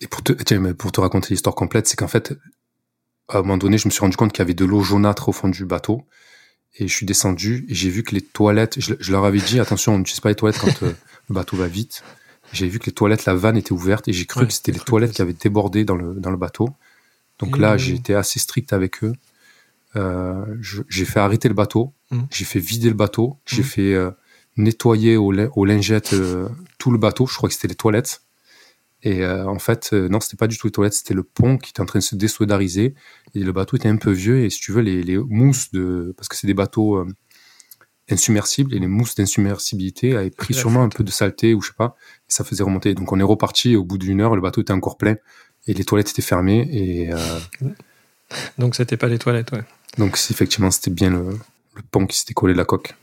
Et 0.02 0.08
pour 0.08 0.22
te, 0.24 0.34
tiens, 0.34 0.74
pour 0.74 0.92
te 0.92 1.00
raconter 1.02 1.30
l'histoire 1.34 1.56
complète, 1.56 1.88
c'est 1.88 1.96
qu'en 1.96 2.08
fait, 2.08 2.34
à 3.30 3.38
un 3.38 3.42
moment 3.42 3.58
donné, 3.58 3.78
je 3.78 3.88
me 3.88 3.92
suis 3.92 4.02
rendu 4.02 4.18
compte 4.18 4.32
qu'il 4.34 4.40
y 4.40 4.42
avait 4.44 4.54
de 4.54 4.66
l'eau 4.66 4.82
jaunâtre 4.82 5.30
au 5.30 5.32
fond 5.32 5.48
du 5.50 5.66
bateau, 5.66 6.06
et 6.78 6.88
je 6.88 6.94
suis 6.94 7.06
descendu, 7.06 7.66
et 7.70 7.74
j'ai 7.76 7.90
vu 7.90 8.04
que 8.04 8.14
les 8.14 8.22
toilettes, 8.22 8.80
je, 8.80 8.94
je 9.00 9.12
leur 9.12 9.24
avais 9.26 9.40
dit, 9.40 9.60
attention, 9.60 9.96
on 9.96 9.98
n'utilise 10.00 10.20
pas 10.20 10.30
les 10.30 10.36
toilettes 10.36 10.60
quand 10.60 10.84
euh, 10.84 10.94
le 11.30 11.34
bateau 11.36 11.56
va 11.56 11.68
vite. 11.68 12.04
J'ai 12.52 12.68
vu 12.68 12.80
que 12.80 12.86
les 12.88 12.92
toilettes, 12.92 13.26
la 13.26 13.34
vanne 13.36 13.56
était 13.58 13.72
ouverte, 13.72 14.08
et 14.10 14.14
j'ai 14.14 14.26
cru 14.26 14.42
Ouais, 14.42 14.48
que 14.48 14.54
c'était 14.54 14.72
les 14.74 14.80
toilettes 14.80 15.14
qui 15.14 15.22
avaient 15.22 15.34
débordé 15.34 15.86
dans 15.86 15.96
le, 15.96 16.16
dans 16.16 16.30
le 16.32 16.38
bateau. 16.38 16.70
Donc 17.40 17.58
Mmh. 17.58 17.62
là, 17.62 17.78
j'ai 17.78 17.94
été 17.96 18.14
assez 18.16 18.40
strict 18.40 18.74
avec 18.74 19.04
eux. 19.04 19.14
Euh, 19.96 20.44
j'ai 20.90 21.06
fait 21.06 21.20
arrêter 21.22 21.48
le 21.48 21.54
bateau, 21.54 21.94
Mm. 22.12 22.20
j'ai 22.30 22.46
fait 22.46 22.60
vider 22.60 22.90
le 22.90 22.96
bateau, 22.96 23.38
j'ai 23.46 23.62
Mm. 23.62 23.66
fait 23.66 23.94
euh, 23.94 24.12
nettoyer 24.58 25.16
aux, 25.18 25.34
aux 25.34 25.66
lingettes 25.66 26.14
euh, 26.14 26.50
tout 26.78 26.92
le 26.92 26.98
bateau. 26.98 27.26
Je 27.28 27.36
crois 27.36 27.48
que 27.50 27.56
c'était 27.56 27.70
les 27.70 27.76
toilettes. 27.76 28.22
Et 29.06 29.24
euh, 29.24 29.46
en 29.46 29.60
fait, 29.60 29.92
euh, 29.94 30.10
non, 30.10 30.20
c'était 30.20 30.36
pas 30.36 30.48
du 30.48 30.58
tout 30.58 30.66
les 30.66 30.72
toilettes, 30.72 30.96
c'était 30.96 31.14
le 31.14 31.24
pont 31.24 31.58
qui 31.60 31.70
était 31.70 31.80
en 31.80 31.86
train 31.86 32.00
de 32.00 32.04
se 32.04 32.16
désolidariser. 32.16 32.96
Et 33.36 33.40
le 33.40 33.52
bateau 33.52 33.78
était 33.78 33.88
un 33.88 33.98
peu 33.98 34.10
vieux. 34.12 34.44
Et 34.44 34.50
si 34.50 34.60
tu 34.60 34.72
veux, 34.72 34.82
les, 34.82 35.04
les 35.04 35.18
mousses 35.18 35.72
de, 35.72 36.14
parce 36.18 36.28
que 36.28 36.36
c'est 36.36 36.48
des 36.48 36.56
bateaux 36.56 36.96
euh, 36.96 37.08
insubmersibles, 38.10 38.74
et 38.74 38.80
les 38.80 38.88
mousses 38.88 39.14
d'insubmersibilité 39.14 40.16
avaient 40.16 40.32
pris 40.32 40.56
sûrement 40.56 40.82
un 40.84 40.90
peu 40.90 41.04
de 41.04 41.12
saleté 41.12 41.54
ou 41.54 41.62
je 41.62 41.68
sais 41.68 41.76
pas. 41.78 41.96
Et 42.28 42.34
ça 42.34 42.44
faisait 42.44 42.64
remonter. 42.64 42.96
Donc 42.96 43.12
on 43.12 43.20
est 43.20 43.24
reparti. 43.24 43.74
Et 43.74 43.76
au 43.76 43.84
bout 43.84 44.00
d'une 44.00 44.22
heure, 44.22 44.36
le 44.36 44.42
bateau 44.42 44.62
était 44.62 44.74
encore 44.74 44.98
plein 44.98 45.18
et 45.68 45.76
les 45.76 45.86
toilettes 45.86 46.10
étaient 46.10 46.24
fermées. 46.24 46.68
Et 46.72 47.14
euh, 47.14 47.40
Donc, 48.58 48.74
c'était 48.76 48.98
pas 48.98 49.08
les 49.08 49.20
toilettes, 49.20 49.52
ouais. 49.52 49.64
donc 50.00 50.18
effectivement, 50.32 50.72
c'était 50.72 50.90
bien 50.90 51.12
le, 51.12 51.30
le 51.76 51.82
pont 51.92 52.08
qui 52.08 52.18
s'était 52.18 52.34
collé 52.34 52.54
de 52.54 52.58
la 52.58 52.66
coque. 52.66 52.96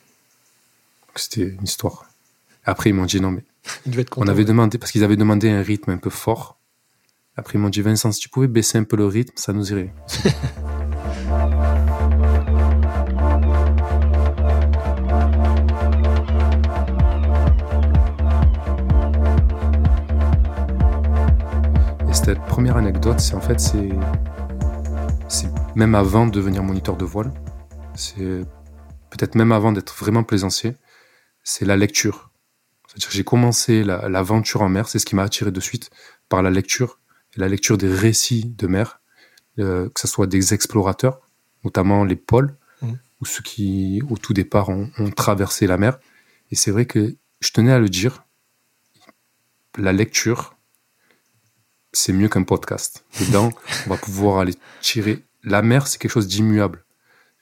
C'était 1.15 1.43
une 1.43 1.63
histoire. 1.63 2.07
Après, 2.65 2.91
ils 2.91 2.93
m'ont 2.93 3.05
dit 3.05 3.21
non, 3.21 3.31
mais 3.31 3.45
Il 3.87 3.93
devait 3.93 4.03
être 4.03 4.11
content. 4.11 4.27
on 4.27 4.31
avait 4.31 4.45
demandé, 4.45 4.79
parce 4.79 4.93
qu'ils 4.93 5.05
avaient 5.05 5.17
demandé 5.17 5.51
un 5.51 5.63
rythme 5.63 5.91
un 5.91 5.99
peu 5.99 6.11
fort. 6.11 6.59
Après, 7.37 7.59
ils 7.59 7.61
m'ont 7.61 7.71
dit 7.71 7.81
Vincent, 7.81 8.13
si 8.13 8.21
tu 8.21 8.29
pouvais 8.29 8.49
baisser 8.49 8.79
un 8.79 8.85
peu 8.85 8.97
le 8.97 9.07
rythme, 9.07 9.33
ça 9.37 9.53
nous 9.53 9.71
irait. 9.71 9.95
Et 22.09 22.15
cette 22.15 22.41
première 22.41 22.77
anecdote, 22.77 23.21
c'est 23.21 23.35
en 23.35 23.41
fait, 23.41 23.59
c'est, 23.59 23.89
c'est 25.29 25.49
même 25.75 25.95
avant 25.95 26.27
de 26.27 26.33
devenir 26.33 26.63
moniteur 26.63 26.97
de 26.97 27.07
voile, 27.07 27.33
c'est 27.95 28.45
peut-être 29.09 29.35
même 29.35 29.53
avant 29.53 29.73
d'être 29.73 29.95
vraiment 29.95 30.23
plaisancier, 30.23 30.77
c'est 31.43 31.65
la 31.65 31.79
lecture. 31.79 32.32
C'est-à-dire 32.93 33.11
j'ai 33.11 33.25
commencé 33.25 33.85
l'aventure 33.85 34.61
en 34.61 34.69
mer, 34.69 34.89
c'est 34.89 34.99
ce 34.99 35.07
qui 35.07 35.17
m'a 35.17 35.23
attiré 35.23 35.51
de 35.51 35.61
suite 35.61 35.91
par 36.29 36.43
la 36.43 36.51
lecture, 36.51 36.99
la 37.37 37.49
lecture 37.49 37.79
des 37.79 37.89
récits 37.93 38.45
de 38.45 38.67
mer, 38.67 39.01
euh, 39.59 39.89
que 39.89 40.01
ce 40.01 40.07
soit 40.07 40.27
des 40.27 40.53
explorateurs, 40.53 41.21
notamment 41.65 42.05
les 42.05 42.17
pôles, 42.17 42.55
mmh. 42.83 42.93
ou 43.21 43.25
ceux 43.25 43.43
qui, 43.43 44.03
au 44.11 44.19
tout 44.19 44.35
départ, 44.35 44.69
ont, 44.69 44.91
traversé 45.17 45.67
la 45.67 45.79
mer. 45.79 45.99
Et 46.51 46.55
c'est 46.55 46.71
vrai 46.71 46.85
que 46.85 47.17
je 47.41 47.51
tenais 47.51 47.73
à 47.73 47.79
le 47.79 47.89
dire, 47.89 48.25
la 49.79 49.93
lecture, 49.93 50.55
c'est 51.93 52.13
mieux 52.13 52.29
qu'un 52.29 52.43
podcast. 52.43 53.07
Dedans, 53.21 53.53
on 53.87 53.91
va 53.91 53.97
pouvoir 53.97 54.39
aller 54.39 54.55
tirer. 54.83 55.25
La 55.45 55.63
mer, 55.63 55.87
c'est 55.87 55.99
quelque 55.99 56.11
chose 56.11 56.29
d'immuable. 56.29 56.85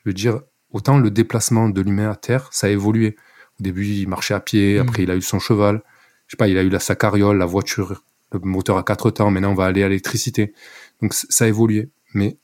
Je 0.05 0.11
veux 0.11 0.15
dire, 0.15 0.43
autant 0.71 0.99
le 0.99 1.11
déplacement 1.11 1.69
de 1.69 1.81
l'humain 1.81 2.09
à 2.09 2.15
terre, 2.15 2.49
ça 2.53 2.69
a 2.69 2.71
évolué. 2.71 3.17
Au 3.61 3.63
début, 3.63 3.87
il 3.87 4.09
marchait 4.09 4.35
à 4.35 4.41
pied, 4.41 4.79
mmh. 4.79 4.83
après, 4.83 5.03
il 5.03 5.11
a 5.11 5.17
eu 5.17 5.23
son 5.23 5.39
cheval. 5.39 5.83
Je 6.27 6.33
sais 6.33 6.37
pas, 6.37 6.49
il 6.49 6.59
a 6.59 6.63
eu 6.63 6.69
la, 6.69 6.81
sa 6.81 6.97
carriole, 6.97 7.39
la 7.39 7.47
voiture, 7.47 8.03
le 8.33 8.39
moteur 8.41 8.79
à 8.79 8.83
quatre 8.83 9.11
temps. 9.11 9.31
Maintenant, 9.31 9.53
on 9.53 9.55
va 9.55 9.67
aller 9.67 9.83
à 9.83 9.89
l'électricité. 9.89 10.55
Donc, 11.03 11.15
ça 11.15 11.45
a 11.45 11.49
évolué. 11.49 11.91
Mais 12.15 12.39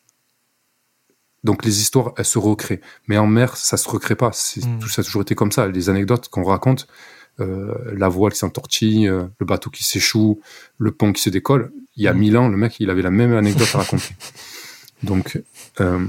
donc 1.46 1.64
les 1.64 1.80
histoires, 1.80 2.12
elles 2.18 2.24
se 2.24 2.38
recréent. 2.38 2.80
Mais 3.06 3.16
en 3.16 3.26
mer, 3.26 3.56
ça 3.56 3.76
se 3.76 3.88
recrée 3.88 4.16
pas. 4.16 4.30
Hmm. 4.30 4.78
Tout 4.80 4.88
ça 4.88 5.00
a 5.00 5.04
toujours 5.04 5.22
été 5.22 5.34
comme 5.34 5.52
ça. 5.52 5.68
Les 5.68 5.88
anecdotes 5.88 6.28
qu'on 6.28 6.42
raconte, 6.42 6.88
euh, 7.40 7.72
la 7.94 8.08
voile 8.08 8.32
qui 8.32 8.38
s'entortille, 8.38 9.08
euh, 9.08 9.24
le 9.38 9.46
bateau 9.46 9.70
qui 9.70 9.84
s'échoue, 9.84 10.40
le 10.78 10.90
pont 10.90 11.12
qui 11.12 11.22
se 11.22 11.30
décolle. 11.30 11.72
Il 11.94 12.02
y 12.02 12.08
a 12.08 12.12
hmm. 12.12 12.18
mille 12.18 12.36
ans, 12.36 12.48
le 12.48 12.56
mec, 12.56 12.78
il 12.80 12.90
avait 12.90 13.02
la 13.02 13.12
même 13.12 13.32
anecdote 13.32 13.68
à 13.74 13.78
raconter. 13.78 14.14
Donc, 15.04 15.40
euh, 15.80 16.04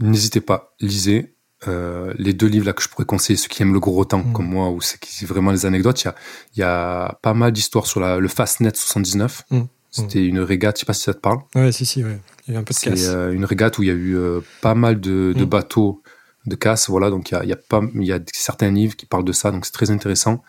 n'hésitez 0.00 0.40
pas, 0.40 0.74
lisez. 0.80 1.33
Les 1.66 2.32
deux 2.32 2.46
livres 2.46 2.66
là 2.66 2.72
que 2.72 2.82
je 2.82 2.88
pourrais 2.88 3.04
conseiller, 3.04 3.36
ceux 3.36 3.48
qui 3.48 3.62
aiment 3.62 3.74
le 3.74 3.80
gros 3.80 4.04
temps 4.04 4.24
hmm. 4.24 4.32
comme 4.32 4.46
moi 4.46 4.70
ou 4.70 4.80
ceux 4.80 4.98
qui 5.00 5.24
vraiment 5.24 5.50
les 5.50 5.66
anecdotes, 5.66 6.02
il 6.02 6.06
y 6.06 6.10
a, 6.10 6.14
y 6.56 6.62
a 6.62 7.18
pas 7.22 7.34
mal 7.34 7.52
d'histoires 7.52 7.86
sur 7.86 8.00
la, 8.00 8.18
le 8.18 8.28
Fastnet 8.28 8.74
79. 8.74 9.44
C'était 9.94 10.26
une 10.26 10.40
régate, 10.40 10.76
je 10.76 10.80
sais 10.80 10.86
pas 10.86 10.92
si 10.92 11.02
ça 11.02 11.14
te 11.14 11.20
parle. 11.20 11.38
Ouais, 11.54 11.70
si, 11.70 11.86
si, 11.86 12.02
ouais. 12.02 12.18
Il 12.48 12.54
y 12.54 12.56
a 12.56 12.60
un 12.60 12.64
peu 12.64 12.74
de 12.74 12.78
casse. 12.78 13.06
Euh, 13.08 13.30
une 13.30 13.44
régate 13.44 13.78
où 13.78 13.84
il 13.84 13.86
y 13.86 13.92
a 13.92 13.94
eu 13.94 14.16
euh, 14.16 14.40
pas 14.60 14.74
mal 14.74 15.00
de, 15.00 15.32
de 15.36 15.44
mm. 15.44 15.48
bateaux 15.48 16.02
de 16.46 16.56
casse, 16.56 16.90
voilà. 16.90 17.10
Donc 17.10 17.30
il 17.30 17.34
y 17.34 17.36
a, 17.36 17.44
il 17.44 17.48
y 17.48 17.52
a 17.52 17.56
pas, 17.56 17.80
il 17.94 18.04
y 18.04 18.12
a 18.12 18.18
certains 18.32 18.70
livres 18.70 18.96
qui 18.96 19.06
parlent 19.06 19.24
de 19.24 19.32
ça, 19.32 19.52
donc 19.52 19.64
c'est 19.64 19.72
très 19.72 19.92
intéressant. 19.92 20.42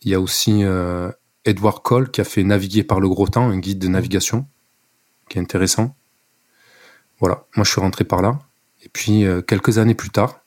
Il 0.00 0.10
y 0.10 0.14
a 0.14 0.20
aussi 0.20 0.64
euh, 0.64 1.10
Edward 1.44 1.82
Cole 1.82 2.10
qui 2.10 2.22
a 2.22 2.24
fait 2.24 2.42
Naviguer 2.42 2.82
par 2.82 2.98
le 2.98 3.08
gros 3.10 3.28
temps, 3.28 3.48
un 3.48 3.58
guide 3.58 3.78
de 3.78 3.88
mm. 3.88 3.92
navigation, 3.92 4.46
qui 5.28 5.36
est 5.36 5.42
intéressant. 5.42 5.94
Voilà, 7.20 7.44
moi 7.56 7.64
je 7.64 7.70
suis 7.70 7.80
rentré 7.80 8.04
par 8.04 8.22
là. 8.22 8.38
Et 8.86 8.88
puis 8.92 9.26
euh, 9.26 9.42
quelques 9.42 9.76
années 9.78 9.94
plus 9.94 10.10
tard, 10.10 10.40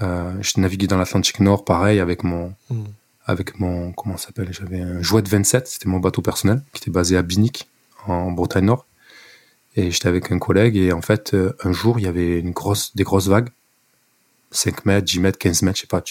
euh, 0.00 0.32
j'ai 0.40 0.60
navigué 0.60 0.86
dans 0.86 0.96
l'Atlantique 0.96 1.40
Nord, 1.40 1.64
pareil, 1.64 2.00
avec 2.00 2.24
mon, 2.24 2.54
mm 2.70 2.84
avec 3.28 3.60
mon, 3.60 3.92
comment 3.92 4.16
s'appelle 4.16 4.48
J'avais 4.52 4.80
un 4.80 5.02
Jouet 5.02 5.22
27, 5.22 5.68
c'était 5.68 5.88
mon 5.88 6.00
bateau 6.00 6.22
personnel, 6.22 6.62
qui 6.72 6.80
était 6.80 6.90
basé 6.90 7.16
à 7.16 7.22
Binic, 7.22 7.68
en 8.06 8.32
Bretagne 8.32 8.64
Nord. 8.64 8.86
Et 9.76 9.90
j'étais 9.90 10.08
avec 10.08 10.32
un 10.32 10.38
collègue, 10.38 10.76
et 10.76 10.92
en 10.92 11.02
fait, 11.02 11.34
euh, 11.34 11.54
un 11.62 11.72
jour, 11.72 12.00
il 12.00 12.04
y 12.04 12.08
avait 12.08 12.40
une 12.40 12.52
grosse, 12.52 12.96
des 12.96 13.04
grosses 13.04 13.28
vagues. 13.28 13.50
5 14.50 14.86
mètres, 14.86 15.04
10 15.04 15.20
mètres, 15.20 15.38
15 15.38 15.60
mètres, 15.60 15.76
je 15.76 15.82
sais 15.82 15.86
pas. 15.86 16.02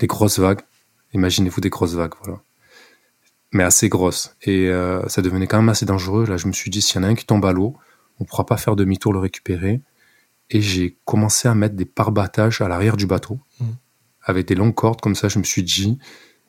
Des 0.00 0.08
grosses 0.08 0.40
vagues. 0.40 0.62
Imaginez-vous 1.14 1.60
des 1.60 1.70
grosses 1.70 1.94
vagues, 1.94 2.14
voilà. 2.24 2.40
Mais 3.52 3.62
assez 3.62 3.88
grosses. 3.88 4.34
Et 4.42 4.68
euh, 4.68 5.06
ça 5.08 5.22
devenait 5.22 5.46
quand 5.46 5.58
même 5.58 5.68
assez 5.68 5.86
dangereux. 5.86 6.26
Là, 6.26 6.38
je 6.38 6.48
me 6.48 6.52
suis 6.52 6.70
dit, 6.70 6.82
s'il 6.82 7.00
y 7.00 7.04
en 7.04 7.06
a 7.06 7.10
un 7.10 7.14
qui 7.14 7.24
tombe 7.24 7.46
à 7.46 7.52
l'eau, 7.52 7.76
on 8.18 8.24
pourra 8.24 8.46
pas 8.46 8.56
faire 8.56 8.74
demi-tour 8.74 9.12
le 9.12 9.20
récupérer. 9.20 9.80
Et 10.52 10.60
j'ai 10.60 10.98
commencé 11.04 11.48
à 11.48 11.54
mettre 11.54 11.74
des 11.74 11.86
parbattages 11.86 12.60
à 12.60 12.68
l'arrière 12.68 12.96
du 12.96 13.06
bateau. 13.06 13.40
Mmh. 13.58 13.64
Avec 14.24 14.46
des 14.46 14.54
longues 14.54 14.74
cordes, 14.74 15.00
comme 15.00 15.16
ça, 15.16 15.28
je 15.28 15.38
me 15.38 15.44
suis 15.44 15.64
dit, 15.64 15.98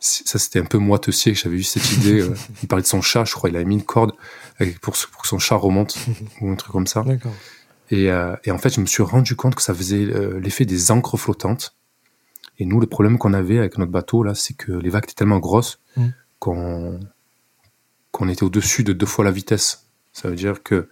ça 0.03 0.38
c'était 0.38 0.60
un 0.60 0.65
peu 0.65 0.77
moi 0.77 1.00
que 1.00 1.12
j'avais 1.12 1.55
eu 1.55 1.63
cette 1.63 1.91
idée. 1.93 2.22
Euh, 2.22 2.36
il 2.62 2.67
parlait 2.67 2.83
de 2.83 2.88
son 2.88 3.01
chat, 3.01 3.24
je 3.24 3.33
crois, 3.33 3.50
il 3.50 3.55
avait 3.55 3.65
mis 3.65 3.75
une 3.75 3.83
corde 3.83 4.12
pour, 4.81 4.95
pour 5.12 5.22
que 5.22 5.27
son 5.27 5.39
chat 5.39 5.55
remonte 5.55 5.98
ou 6.41 6.51
un 6.51 6.55
truc 6.55 6.72
comme 6.72 6.88
ça. 6.88 7.03
Et, 7.89 8.12
euh, 8.12 8.36
et, 8.43 8.51
en 8.51 8.57
fait, 8.57 8.75
je 8.75 8.81
me 8.81 8.86
suis 8.86 9.03
rendu 9.03 9.36
compte 9.36 9.55
que 9.55 9.62
ça 9.62 9.74
faisait 9.74 10.03
euh, 10.03 10.39
l'effet 10.39 10.65
des 10.65 10.91
encres 10.91 11.17
flottantes. 11.17 11.75
Et 12.60 12.65
nous, 12.65 12.79
le 12.79 12.88
problème 12.88 13.17
qu'on 13.17 13.33
avait 13.33 13.57
avec 13.57 13.77
notre 13.77 13.91
bateau 13.91 14.24
là, 14.24 14.36
c'est 14.36 14.55
que 14.55 14.72
les 14.72 14.89
vagues 14.89 15.05
étaient 15.05 15.13
tellement 15.13 15.39
grosses 15.39 15.79
mm. 15.98 16.07
qu'on 16.39 17.00
qu'on 18.12 18.29
était 18.29 18.43
au-dessus 18.43 18.83
de 18.83 18.93
deux 18.93 19.07
fois 19.07 19.25
la 19.25 19.31
vitesse. 19.31 19.88
Ça 20.12 20.29
veut 20.29 20.36
dire 20.36 20.62
que 20.62 20.88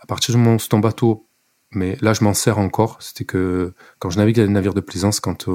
à 0.00 0.06
partir 0.06 0.34
du 0.34 0.40
moment 0.40 0.56
où 0.56 0.58
ton 0.58 0.78
bateau, 0.78 1.26
mais 1.72 1.96
là 2.00 2.12
je 2.12 2.24
m'en 2.24 2.34
sers 2.34 2.58
encore, 2.58 3.00
c'était 3.00 3.24
que 3.24 3.72
quand 3.98 4.10
je 4.10 4.18
navigue 4.18 4.38
avec 4.38 4.48
des 4.48 4.54
navires 4.54 4.74
de 4.74 4.80
plaisance, 4.80 5.20
quand 5.20 5.48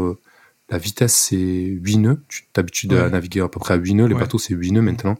la 0.70 0.78
vitesse, 0.78 1.14
c'est 1.14 1.36
8 1.36 1.98
nœuds. 1.98 2.24
Tu 2.28 2.48
t'habitues 2.52 2.90
à 2.98 3.10
naviguer 3.10 3.42
à 3.42 3.48
peu 3.48 3.60
près 3.60 3.76
à 3.76 3.78
8 3.78 3.94
nœuds. 3.96 4.08
Les 4.08 4.16
bateaux, 4.16 4.40
c'est 4.40 4.54
8 4.54 4.72
nœuds 4.72 4.82
maintenant. 4.82 5.16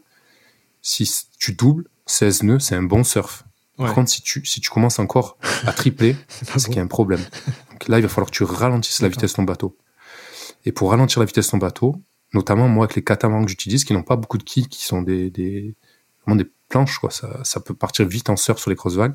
Si 0.82 1.08
tu 1.38 1.52
doubles, 1.52 1.88
16 2.06 2.42
nœuds, 2.44 2.58
c'est 2.58 2.74
un 2.74 2.82
bon 2.82 3.04
surf. 3.04 3.44
Par 3.76 3.92
contre, 3.92 4.10
si 4.10 4.22
tu, 4.22 4.44
si 4.46 4.60
tu 4.60 4.70
commences 4.70 4.98
encore 4.98 5.36
à 5.66 5.72
tripler, 5.72 6.16
c'est 6.30 6.66
qu'il 6.66 6.76
y 6.76 6.78
a 6.78 6.82
un 6.82 6.86
problème. 6.86 7.20
Donc 7.72 7.88
là, 7.88 7.98
il 7.98 8.02
va 8.02 8.08
falloir 8.08 8.30
que 8.30 8.36
tu 8.36 8.42
ralentisses 8.42 9.02
la 9.02 9.08
vitesse 9.08 9.32
de 9.32 9.36
ton 9.36 9.42
bateau. 9.42 9.76
Et 10.64 10.72
pour 10.72 10.90
ralentir 10.90 11.20
la 11.20 11.26
vitesse 11.26 11.46
de 11.46 11.50
ton 11.52 11.58
bateau, 11.58 12.00
notamment 12.32 12.68
moi 12.68 12.86
avec 12.86 12.96
les 12.96 13.04
catamarans 13.04 13.44
que 13.44 13.50
j'utilise, 13.50 13.84
qui 13.84 13.92
n'ont 13.92 14.02
pas 14.02 14.16
beaucoup 14.16 14.38
de 14.38 14.44
quilles, 14.44 14.68
qui 14.68 14.84
sont 14.84 15.02
des, 15.02 15.30
des, 15.30 15.74
vraiment 16.24 16.36
des 16.36 16.50
planches, 16.68 16.98
quoi. 16.98 17.10
Ça, 17.10 17.40
ça 17.44 17.60
peut 17.60 17.74
partir 17.74 18.06
vite 18.06 18.30
en 18.30 18.36
surf 18.36 18.58
sur 18.58 18.70
les 18.70 18.76
grosses 18.76 18.96
vagues. 18.96 19.14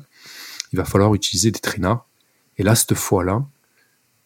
Il 0.72 0.76
va 0.76 0.84
falloir 0.84 1.14
utiliser 1.14 1.50
des 1.50 1.60
traînards. 1.60 2.06
Et 2.58 2.62
là, 2.62 2.74
cette 2.74 2.94
fois-là, 2.94 3.44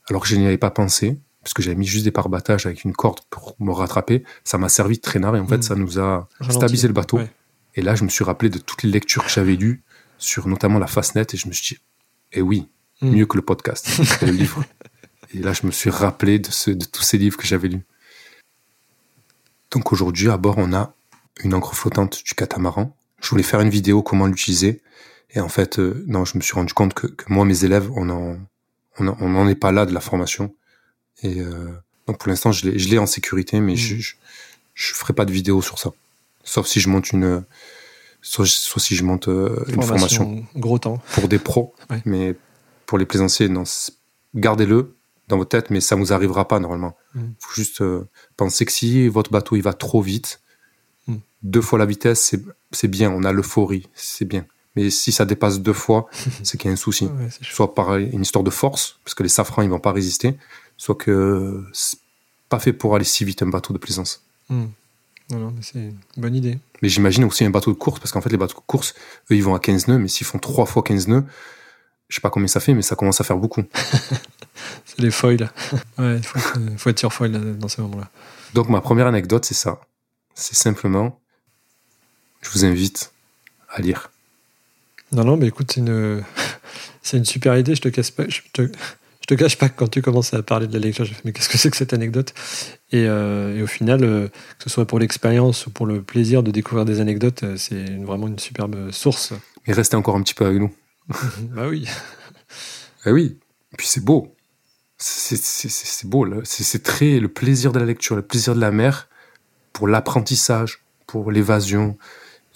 alors 0.08 0.22
que 0.22 0.28
je 0.28 0.36
n'y 0.36 0.46
avais 0.46 0.58
pas 0.58 0.70
pensé, 0.70 1.18
parce 1.46 1.54
que 1.54 1.62
j'avais 1.62 1.76
mis 1.76 1.86
juste 1.86 2.04
des 2.04 2.10
parbattages 2.10 2.66
avec 2.66 2.82
une 2.82 2.92
corde 2.92 3.20
pour 3.30 3.54
me 3.60 3.70
rattraper. 3.70 4.24
Ça 4.42 4.58
m'a 4.58 4.68
servi 4.68 4.96
de 4.96 5.00
traînard 5.00 5.36
et 5.36 5.38
en 5.38 5.46
fait, 5.46 5.58
hmm. 5.58 5.62
ça 5.62 5.74
nous 5.76 6.00
a 6.00 6.28
stabilisé 6.50 6.88
le 6.88 6.92
bateau. 6.92 7.20
Et 7.76 7.82
là, 7.82 7.94
je 7.94 8.02
me 8.02 8.08
suis 8.08 8.24
rappelé 8.24 8.50
de 8.50 8.58
toutes 8.58 8.82
les 8.82 8.90
lectures 8.90 9.24
que 9.24 9.30
j'avais 9.30 9.54
lues 9.54 9.84
sur 10.18 10.48
notamment 10.48 10.80
la 10.80 10.88
Fastnet 10.88 11.26
et 11.32 11.36
je 11.36 11.46
me 11.46 11.52
suis 11.52 11.76
dit, 11.76 11.82
eh 12.32 12.42
oui, 12.42 12.68
hmm. 13.00 13.10
mieux 13.10 13.26
que 13.26 13.36
le 13.36 13.42
podcast, 13.42 13.86
le 14.22 14.32
livre. 14.32 14.64
Et 15.34 15.38
là, 15.38 15.52
je 15.52 15.66
me 15.66 15.70
suis 15.70 15.88
rappelé 15.88 16.40
de, 16.40 16.50
ce, 16.50 16.72
de 16.72 16.84
tous 16.84 17.02
ces 17.02 17.16
livres 17.16 17.36
que 17.36 17.46
j'avais 17.46 17.68
lus. 17.68 17.84
Donc 19.70 19.92
aujourd'hui, 19.92 20.28
à 20.30 20.36
bord, 20.38 20.56
on 20.58 20.72
a 20.72 20.94
une 21.44 21.54
encre 21.54 21.76
flottante 21.76 22.24
du 22.24 22.34
catamaran. 22.34 22.96
Je 23.20 23.28
voulais 23.28 23.44
faire 23.44 23.60
une 23.60 23.70
vidéo 23.70 24.02
comment 24.02 24.26
l'utiliser. 24.26 24.82
Et 25.30 25.40
en 25.40 25.48
fait, 25.48 25.78
euh, 25.78 26.04
non, 26.06 26.24
je 26.24 26.36
me 26.38 26.42
suis 26.42 26.54
rendu 26.54 26.72
compte 26.72 26.94
que, 26.94 27.08
moi, 27.28 27.44
mes 27.44 27.64
élèves, 27.64 27.90
on 27.94 28.04
n'en 28.04 28.38
on, 28.98 29.48
est 29.48 29.54
pas 29.54 29.72
là 29.72 29.86
de 29.86 29.92
la 29.92 30.00
formation. 30.00 30.54
Et 31.22 31.40
euh, 31.40 31.68
donc 32.06 32.18
pour 32.18 32.28
l'instant, 32.28 32.52
je 32.52 32.68
l'ai 32.68 32.98
en 32.98 33.06
sécurité, 33.06 33.60
mais 33.60 33.76
je, 33.76 33.96
mm. 33.96 34.16
je, 34.74 34.94
ferai 34.94 35.12
pas 35.12 35.24
de 35.24 35.32
vidéo 35.32 35.62
sur 35.62 35.78
ça. 35.78 35.90
Sauf 36.44 36.66
si 36.66 36.80
je 36.80 36.88
monte 36.88 37.10
une, 37.12 37.44
soit, 38.22 38.46
si 38.46 38.96
je 38.96 39.04
monte 39.04 39.28
euh, 39.28 39.64
une 39.68 39.82
formation. 39.82 40.44
Gros 40.54 40.78
temps. 40.78 41.02
Pour 41.14 41.28
des 41.28 41.38
pros. 41.38 41.74
Mais 42.04 42.34
pour 42.86 42.98
les 42.98 43.06
plaisanciers, 43.06 43.48
non, 43.48 43.64
gardez-le 44.34 44.94
dans 45.28 45.38
votre 45.38 45.50
tête, 45.50 45.70
mais 45.70 45.80
ça 45.80 45.96
vous 45.96 46.12
arrivera 46.12 46.46
pas 46.46 46.60
normalement. 46.60 46.96
Il 47.14 47.22
mm. 47.22 47.34
faut 47.40 47.54
juste 47.54 47.80
euh, 47.80 48.08
penser 48.36 48.64
que 48.64 48.72
si 48.72 49.08
votre 49.08 49.30
bateau 49.30 49.56
il 49.56 49.62
va 49.62 49.72
trop 49.72 50.00
vite, 50.00 50.40
mm. 51.08 51.16
deux 51.42 51.60
fois 51.60 51.78
la 51.78 51.86
vitesse, 51.86 52.34
c'est 52.70 52.88
bien, 52.88 53.10
on 53.10 53.24
a 53.24 53.32
l'euphorie, 53.32 53.88
c'est 53.94 54.24
bien. 54.24 54.46
Mais 54.76 54.90
si 54.90 55.10
ça 55.10 55.24
dépasse 55.24 55.60
deux 55.60 55.72
fois, 55.72 56.08
c'est 56.42 56.58
qu'il 56.58 56.68
y 56.68 56.70
a 56.70 56.72
un 56.72 56.76
souci. 56.76 57.08
Soit 57.42 57.74
par 57.74 57.96
une 57.96 58.22
histoire 58.22 58.44
de 58.44 58.50
force, 58.50 58.98
parce 59.04 59.14
que 59.14 59.22
les 59.22 59.28
safrans 59.28 59.62
ils 59.62 59.70
vont 59.70 59.80
pas 59.80 59.92
résister, 59.92 60.36
soit 60.76 60.94
que 60.94 61.64
c'est 61.72 61.98
pas 62.48 62.58
fait 62.58 62.72
pour 62.72 62.94
aller 62.94 63.04
si 63.04 63.24
vite 63.24 63.42
un 63.42 63.48
bateau 63.48 63.72
de 63.72 63.78
plaisance. 63.78 64.22
Hmm. 64.48 64.66
Non, 65.30 65.38
non, 65.38 65.54
c'est 65.60 65.78
une 65.78 65.96
bonne 66.16 66.36
idée. 66.36 66.58
Mais 66.82 66.88
j'imagine 66.88 67.24
aussi 67.24 67.44
un 67.44 67.50
bateau 67.50 67.72
de 67.72 67.76
course, 67.76 67.98
parce 67.98 68.12
qu'en 68.12 68.20
fait, 68.20 68.30
les 68.30 68.36
bateaux 68.36 68.60
de 68.60 68.66
course, 68.66 68.94
eux, 69.30 69.34
ils 69.34 69.42
vont 69.42 69.54
à 69.56 69.58
15 69.58 69.88
nœuds, 69.88 69.98
mais 69.98 70.08
s'ils 70.08 70.26
font 70.26 70.38
3 70.38 70.66
fois 70.66 70.84
15 70.84 71.08
nœuds, 71.08 71.24
je 72.08 72.14
sais 72.14 72.20
pas 72.20 72.30
combien 72.30 72.46
ça 72.46 72.60
fait, 72.60 72.74
mais 72.74 72.82
ça 72.82 72.94
commence 72.94 73.20
à 73.20 73.24
faire 73.24 73.36
beaucoup. 73.36 73.64
c'est 74.84 75.00
les 75.00 75.10
foils. 75.10 75.50
Ouais, 75.98 76.18
il 76.18 76.22
faut, 76.22 76.38
faut, 76.76 76.90
être 76.90 76.98
sur 76.98 77.12
foil 77.12 77.58
dans 77.58 77.68
ce 77.68 77.80
moment-là. 77.80 78.08
Donc, 78.54 78.68
ma 78.68 78.80
première 78.80 79.06
anecdote, 79.06 79.44
c'est 79.44 79.54
ça. 79.54 79.80
C'est 80.34 80.54
simplement, 80.54 81.18
je 82.42 82.50
vous 82.50 82.64
invite 82.64 83.12
à 83.70 83.80
lire. 83.80 84.10
Non, 85.12 85.24
non, 85.24 85.36
mais 85.36 85.46
écoute, 85.46 85.72
c'est 85.72 85.80
une, 85.80 86.24
c'est 87.02 87.16
une 87.16 87.24
super 87.24 87.56
idée. 87.56 87.74
Je 87.74 87.82
te 87.82 87.88
casse 87.88 88.10
pas. 88.10 88.24
Je 88.28 88.40
te, 88.52 88.62
je 89.28 89.34
te 89.34 89.40
cache 89.40 89.58
pas 89.58 89.68
que 89.68 89.76
quand 89.76 89.88
tu 89.88 90.02
commences 90.02 90.34
à 90.34 90.42
parler 90.42 90.68
de 90.68 90.72
la 90.72 90.78
lecture, 90.78 91.04
j'ai 91.04 91.14
fait 91.14 91.22
mais 91.24 91.32
qu'est-ce 91.32 91.48
que 91.48 91.58
c'est 91.58 91.68
que 91.68 91.76
cette 91.76 91.92
anecdote? 91.92 92.32
Et, 92.92 93.06
euh, 93.08 93.56
et, 93.56 93.62
au 93.62 93.66
final, 93.66 94.04
euh, 94.04 94.28
que 94.28 94.64
ce 94.64 94.70
soit 94.70 94.86
pour 94.86 95.00
l'expérience 95.00 95.66
ou 95.66 95.70
pour 95.70 95.84
le 95.84 96.00
plaisir 96.00 96.44
de 96.44 96.52
découvrir 96.52 96.84
des 96.84 97.00
anecdotes, 97.00 97.42
euh, 97.42 97.56
c'est 97.56 97.84
vraiment 98.04 98.28
une 98.28 98.38
superbe 98.38 98.92
source. 98.92 99.32
Et 99.66 99.72
restez 99.72 99.96
encore 99.96 100.14
un 100.14 100.22
petit 100.22 100.34
peu 100.34 100.46
avec 100.46 100.60
nous. 100.60 100.72
bah 101.08 101.66
oui. 101.68 101.88
bah 103.04 103.10
oui. 103.10 103.36
Et 103.72 103.76
puis 103.76 103.88
c'est 103.88 104.04
beau. 104.04 104.32
C'est 104.96 106.06
beau. 106.06 106.24
C'est 106.44 106.82
très 106.84 107.18
le 107.18 107.26
plaisir 107.26 107.72
de 107.72 107.80
la 107.80 107.84
lecture, 107.84 108.14
le 108.14 108.22
plaisir 108.22 108.54
de 108.54 108.60
la 108.60 108.70
mer 108.70 109.08
pour 109.72 109.88
l'apprentissage, 109.88 110.84
pour 111.08 111.32
l'évasion 111.32 111.98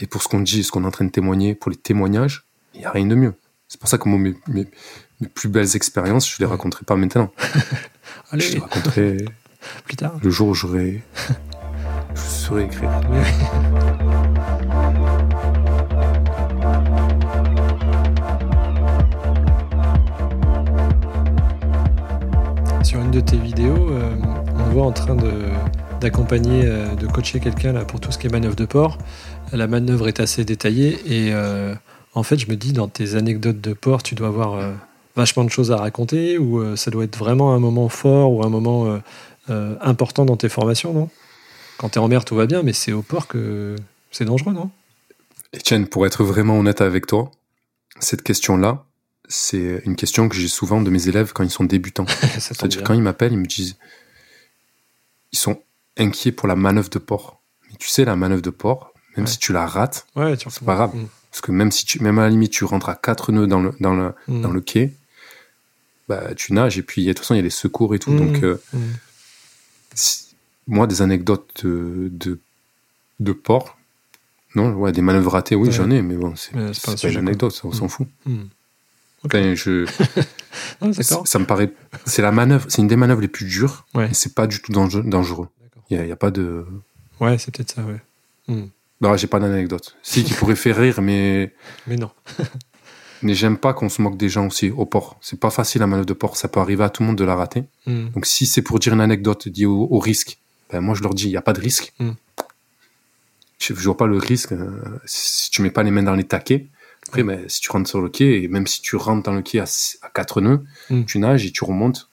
et 0.00 0.06
pour 0.06 0.22
ce 0.22 0.28
qu'on 0.28 0.40
dit, 0.40 0.64
ce 0.64 0.72
qu'on 0.72 0.82
est 0.82 0.86
en 0.86 0.90
train 0.90 1.04
de 1.04 1.10
témoigner, 1.10 1.54
pour 1.54 1.70
les 1.70 1.76
témoignages. 1.76 2.46
Il 2.74 2.80
n'y 2.80 2.86
a 2.86 2.90
rien 2.90 3.06
de 3.06 3.14
mieux. 3.14 3.34
C'est 3.68 3.78
pour 3.78 3.88
ça 3.88 3.98
que 3.98 4.08
moi, 4.08 4.18
mes, 4.18 4.34
mes 4.48 4.66
plus 5.28 5.48
belles 5.48 5.76
expériences, 5.76 6.28
je 6.28 6.36
les 6.40 6.46
raconterai 6.46 6.84
pas 6.84 6.96
maintenant. 6.96 7.30
je 8.32 8.52
les 8.52 8.58
raconterai 8.58 9.24
plus 9.84 9.96
tard. 9.96 10.18
Le 10.22 10.30
jour 10.30 10.48
où 10.48 10.54
j'aurai. 10.54 11.02
je 12.14 12.20
saurai 12.20 12.64
écrire. 12.64 12.90
Sur 22.82 23.00
une 23.00 23.10
de 23.10 23.20
tes 23.20 23.36
vidéos, 23.36 23.90
euh, 23.90 24.16
on 24.54 24.70
voit 24.70 24.86
en 24.86 24.92
train 24.92 25.14
de 25.14 25.50
d'accompagner, 26.00 26.62
euh, 26.64 26.94
de 26.94 27.06
coacher 27.06 27.40
quelqu'un 27.40 27.72
là 27.72 27.84
pour 27.84 28.00
tout 28.00 28.10
ce 28.10 28.18
qui 28.18 28.26
est 28.26 28.30
manœuvre 28.30 28.56
de 28.56 28.64
port. 28.64 28.98
La 29.52 29.66
manœuvre 29.66 30.08
est 30.08 30.20
assez 30.20 30.44
détaillée 30.44 30.98
et 31.06 31.32
euh, 31.32 31.74
en 32.14 32.22
fait, 32.22 32.38
je 32.38 32.48
me 32.48 32.56
dis 32.56 32.72
dans 32.72 32.88
tes 32.88 33.14
anecdotes 33.14 33.60
de 33.60 33.72
port, 33.72 34.02
tu 34.02 34.14
dois 34.14 34.28
avoir 34.28 34.54
euh, 34.54 34.72
vachement 35.16 35.44
de 35.44 35.50
choses 35.50 35.72
à 35.72 35.76
raconter 35.76 36.38
ou 36.38 36.60
euh, 36.60 36.76
ça 36.76 36.90
doit 36.90 37.04
être 37.04 37.16
vraiment 37.16 37.54
un 37.54 37.58
moment 37.58 37.88
fort 37.88 38.32
ou 38.32 38.44
un 38.44 38.48
moment 38.48 39.00
important 39.80 40.24
dans 40.24 40.36
tes 40.36 40.48
formations, 40.48 40.92
non? 40.92 41.10
Quand 41.76 41.88
tu 41.88 41.98
es 41.98 41.98
en 41.98 42.06
mer, 42.06 42.24
tout 42.24 42.36
va 42.36 42.46
bien, 42.46 42.62
mais 42.62 42.72
c'est 42.72 42.92
au 42.92 43.02
port 43.02 43.26
que 43.26 43.74
c'est 44.12 44.24
dangereux, 44.24 44.52
non? 44.52 44.70
Etienne, 45.56 45.88
pour 45.88 46.06
être 46.06 46.22
vraiment 46.22 46.56
honnête 46.56 46.80
avec 46.80 47.06
toi, 47.06 47.32
cette 47.98 48.22
question-là, 48.22 48.84
c'est 49.28 49.82
une 49.84 49.96
question 49.96 50.28
que 50.28 50.36
j'ai 50.36 50.46
souvent 50.46 50.80
de 50.80 50.90
mes 50.90 51.08
élèves 51.08 51.32
quand 51.32 51.42
ils 51.42 51.50
sont 51.50 51.64
débutants. 51.64 52.06
C'est-à-dire 52.38 52.84
quand 52.84 52.94
ils 52.94 53.02
m'appellent, 53.02 53.32
ils 53.32 53.38
me 53.38 53.46
disent, 53.46 53.76
sont 55.96 56.04
inquiets 56.04 56.32
pour 56.32 56.48
la 56.48 56.56
manœuvre 56.56 56.90
de 56.90 56.98
port. 56.98 57.40
Mais 57.68 57.76
tu 57.78 57.88
sais, 57.88 58.04
la 58.04 58.16
manœuvre 58.16 58.42
de 58.42 58.50
port, 58.50 58.92
même 59.16 59.26
Ouais. 59.26 59.30
si 59.30 59.38
tu 59.38 59.52
la 59.52 59.66
rates, 59.66 60.06
Ouais, 60.16 60.34
c'est 60.38 60.64
pas 60.64 60.74
grave. 60.74 60.94
Mm. 60.94 61.06
parce 61.30 61.40
que 61.40 61.52
même 61.52 61.70
si 61.70 61.84
tu, 61.84 62.02
même 62.02 62.18
à 62.18 62.22
la 62.22 62.30
limite, 62.30 62.52
tu 62.52 62.64
rentres 62.64 62.88
à 62.88 62.94
quatre 62.94 63.32
nœuds 63.32 63.46
dans 63.46 63.60
le, 63.60 63.72
dans 63.80 63.94
le, 63.94 64.12
Mm. 64.28 64.40
dans 64.42 64.50
le 64.50 64.60
quai, 64.60 64.92
bah, 66.08 66.34
tu 66.34 66.52
nages 66.52 66.78
et 66.78 66.82
puis 66.82 67.04
de 67.06 67.12
toute 67.12 67.20
façon, 67.20 67.34
il 67.34 67.38
y 67.38 67.40
a 67.40 67.44
les 67.44 67.50
secours 67.50 67.94
et 67.94 67.98
tout. 67.98 68.10
Mm. 68.10 68.18
Donc, 68.32 68.42
euh, 68.42 68.60
si- 69.94 70.34
moi, 70.66 70.86
des 70.86 71.02
anecdotes 71.02 71.64
de, 71.64 72.08
de, 72.12 72.38
de 73.20 73.32
port, 73.32 73.76
non, 74.54 74.72
ouais, 74.74 74.92
des 74.92 75.02
manœuvres 75.02 75.32
ratées, 75.32 75.54
oui, 75.54 75.68
Ouais. 75.68 75.74
j'en 75.74 75.90
ai, 75.90 76.02
mais 76.02 76.16
bon, 76.16 76.34
c'est 76.36 76.52
pas 76.52 76.94
pas, 76.96 77.08
une 77.08 77.16
anecdote, 77.18 77.52
ça, 77.52 77.62
on 77.64 77.72
s'en 77.72 77.88
fout. 77.88 78.08
Je, 79.32 79.86
ça, 81.24 81.38
me 81.38 81.44
paraît, 81.44 81.72
c'est 82.06 82.22
la 82.22 82.32
manœuvre, 82.32 82.66
c'est 82.68 82.80
une 82.82 82.88
des 82.88 82.96
manœuvres 82.96 83.20
les 83.20 83.28
plus 83.28 83.46
dures, 83.46 83.86
Ouais. 83.94 84.10
et 84.10 84.14
c'est 84.14 84.34
pas 84.34 84.46
du 84.46 84.60
tout 84.62 84.72
dangereux. 84.72 85.48
Il 85.90 86.06
y 86.06 86.12
a, 86.12 86.16
pas 86.16 86.30
de, 86.30 86.64
Ouais, 87.20 87.36
c'est 87.38 87.54
peut-être 87.54 87.72
ça, 87.72 87.82
ouais. 87.82 88.00
Mm. 88.48 88.66
bah, 89.00 89.16
j'ai 89.16 89.26
pas 89.26 89.40
d'anecdote. 89.40 89.96
Si, 90.02 90.22
qui 90.24 90.32
pourrait 90.34 90.56
faire 90.56 90.76
rire, 90.76 91.00
mais, 91.02 91.52
Mais 91.86 91.96
non. 91.96 92.10
mais 93.22 93.34
j'aime 93.34 93.58
pas 93.58 93.72
qu'on 93.74 93.88
se 93.88 94.00
moque 94.00 94.16
des 94.16 94.28
gens 94.28 94.46
aussi 94.46 94.70
au 94.70 94.86
port. 94.86 95.18
C'est 95.20 95.38
pas 95.40 95.50
facile 95.50 95.80
la 95.80 95.86
manœuvre 95.86 96.06
de 96.06 96.12
port, 96.14 96.36
ça 96.36 96.48
peut 96.48 96.60
arriver 96.60 96.84
à 96.84 96.90
tout 96.90 97.02
le 97.02 97.08
monde 97.08 97.18
de 97.18 97.24
la 97.24 97.34
rater. 97.34 97.64
Mm. 97.86 98.08
Donc 98.10 98.26
si 98.26 98.46
c'est 98.46 98.62
pour 98.62 98.78
dire 98.78 98.92
une 98.94 99.00
anecdote 99.00 99.46
liée 99.46 99.66
au, 99.66 99.88
au 99.90 99.98
risque, 99.98 100.38
ben 100.70 100.80
moi 100.80 100.94
je 100.94 101.02
leur 101.02 101.12
dis 101.14 101.24
il 101.24 101.30
y 101.32 101.36
a 101.36 101.42
pas 101.42 101.52
de 101.52 101.60
risque. 101.60 101.92
Mm. 101.98 102.10
Je, 103.58 103.74
je 103.74 103.84
vois 103.84 103.96
pas 103.96 104.06
le 104.06 104.16
risque 104.16 104.52
euh, 104.52 104.70
si 105.04 105.50
tu 105.50 105.60
mets 105.62 105.70
pas 105.70 105.82
les 105.82 105.90
mains 105.90 106.02
dans 106.02 106.14
les 106.14 106.24
taquets. 106.24 106.66
Après, 107.08 107.22
ben, 107.24 107.44
si 107.48 107.60
tu 107.60 107.70
rentres 107.72 107.88
sur 107.88 108.00
le 108.00 108.08
quai 108.08 108.42
et 108.44 108.48
même 108.48 108.66
si 108.66 108.80
tu 108.82 108.94
rentres 108.96 109.22
dans 109.24 109.32
le 109.34 109.42
quai 109.42 109.58
à, 109.60 109.64
à 110.02 110.08
quatre 110.10 110.40
nœuds, 110.40 110.62
Mm. 110.90 111.04
tu 111.04 111.18
nages 111.18 111.44
et 111.46 111.50
tu 111.52 111.64
remontes. 111.64 112.09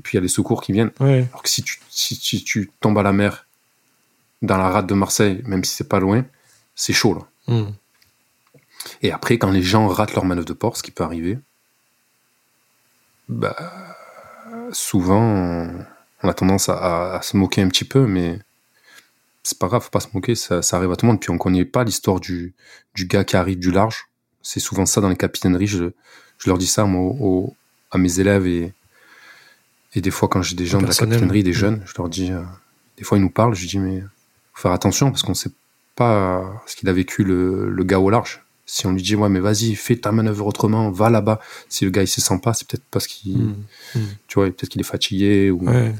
Et 0.00 0.02
puis 0.02 0.14
il 0.14 0.16
y 0.16 0.18
a 0.18 0.22
les 0.22 0.28
secours 0.28 0.62
qui 0.62 0.72
viennent. 0.72 0.92
Ouais. 0.98 1.26
Alors 1.30 1.42
que 1.42 1.48
si 1.50 1.62
tu, 1.62 1.78
si, 1.90 2.14
si 2.14 2.42
tu 2.42 2.70
tombes 2.80 2.96
à 2.98 3.02
la 3.02 3.12
mer 3.12 3.46
dans 4.40 4.56
la 4.56 4.70
rade 4.70 4.86
de 4.86 4.94
Marseille, 4.94 5.42
même 5.44 5.62
si 5.62 5.74
c'est 5.76 5.88
pas 5.88 6.00
loin, 6.00 6.24
c'est 6.74 6.94
chaud 6.94 7.12
là. 7.14 7.54
Mm. 7.54 7.70
Et 9.02 9.12
après, 9.12 9.36
quand 9.36 9.50
les 9.50 9.62
gens 9.62 9.86
ratent 9.88 10.14
leur 10.14 10.24
manœuvre 10.24 10.46
de 10.46 10.54
port, 10.54 10.78
ce 10.78 10.82
qui 10.82 10.90
peut 10.90 11.04
arriver, 11.04 11.38
bah, 13.28 13.54
souvent, 14.72 15.20
on- 15.20 15.84
on 16.22 16.28
a 16.30 16.34
tendance 16.34 16.70
à, 16.70 16.76
à- 16.78 17.16
à 17.18 17.22
se 17.22 17.36
moquer 17.36 17.60
un 17.60 17.68
petit 17.68 17.84
peu, 17.84 18.06
mais 18.06 18.38
c'est 19.42 19.58
pas 19.58 19.68
grave, 19.68 19.82
faut 19.82 19.90
pas 19.90 20.00
se 20.00 20.08
moquer, 20.14 20.34
ça, 20.34 20.62
ça 20.62 20.76
arrive 20.78 20.90
à 20.92 20.96
tout 20.96 21.04
le 21.06 21.12
monde. 21.12 21.20
Puis 21.20 21.30
on 21.30 21.36
connaît 21.38 21.64
pas 21.64 21.84
l'histoire 21.84 22.20
du, 22.20 22.54
du 22.94 23.04
gars 23.06 23.24
qui 23.24 23.36
arrive 23.36 23.58
du 23.58 23.70
large. 23.70 24.06
C'est 24.42 24.60
souvent 24.60 24.86
ça 24.86 25.00
dans 25.02 25.08
les 25.10 25.16
capitaineries. 25.16 25.66
Je, 25.66 25.90
je 26.38 26.48
leur 26.48 26.56
dis 26.58 26.66
ça 26.66 26.84
moi, 26.84 27.02
au- 27.02 27.16
au- 27.20 27.56
à 27.90 27.98
mes 27.98 28.18
élèves 28.20 28.46
et, 28.46 28.72
et 29.94 30.00
des 30.00 30.10
fois 30.10 30.28
quand 30.28 30.42
j'ai 30.42 30.56
des 30.56 30.66
gens 30.66 30.80
de 30.80 30.86
la 30.86 30.94
capitainerie, 30.94 31.42
des 31.42 31.50
Mm. 31.50 31.54
jeunes, 31.54 31.82
je 31.86 31.92
leur 31.98 32.08
dis, 32.08 32.30
euh, 32.32 32.42
des 32.98 33.04
fois 33.04 33.18
ils 33.18 33.22
nous 33.22 33.30
parlent, 33.30 33.54
je 33.54 33.66
dis 33.66 33.78
mais 33.78 34.00
faut 34.54 34.62
faire 34.62 34.72
attention 34.72 35.10
parce 35.10 35.22
qu'on 35.22 35.34
sait 35.34 35.50
pas 35.96 36.62
ce 36.66 36.76
qu'il 36.76 36.88
a 36.88 36.92
vécu 36.92 37.24
le, 37.24 37.70
le 37.70 37.84
gars 37.84 37.98
au 38.00 38.10
large. 38.10 38.42
Si 38.66 38.86
on 38.86 38.92
lui 38.92 39.02
dit 39.02 39.16
ouais 39.16 39.28
mais 39.28 39.40
vas-y 39.40 39.74
fais 39.74 39.96
ta 39.96 40.12
manœuvre 40.12 40.46
autrement, 40.46 40.90
va 40.92 41.10
là-bas. 41.10 41.40
Si 41.68 41.84
le 41.84 41.90
gars 41.90 42.02
il 42.02 42.06
se 42.08 42.20
sent 42.20 42.38
pas, 42.42 42.54
c'est 42.54 42.66
peut-être 42.68 42.84
parce 42.90 43.06
qu'il, 43.08 43.36
Mm. 43.36 43.56
Mm. 43.96 44.00
tu 44.28 44.34
vois, 44.36 44.46
peut-être 44.46 44.68
qu'il 44.68 44.80
est 44.80 44.84
fatigué 44.84 45.50
ou 45.50 45.68
Ouais. 45.68 45.94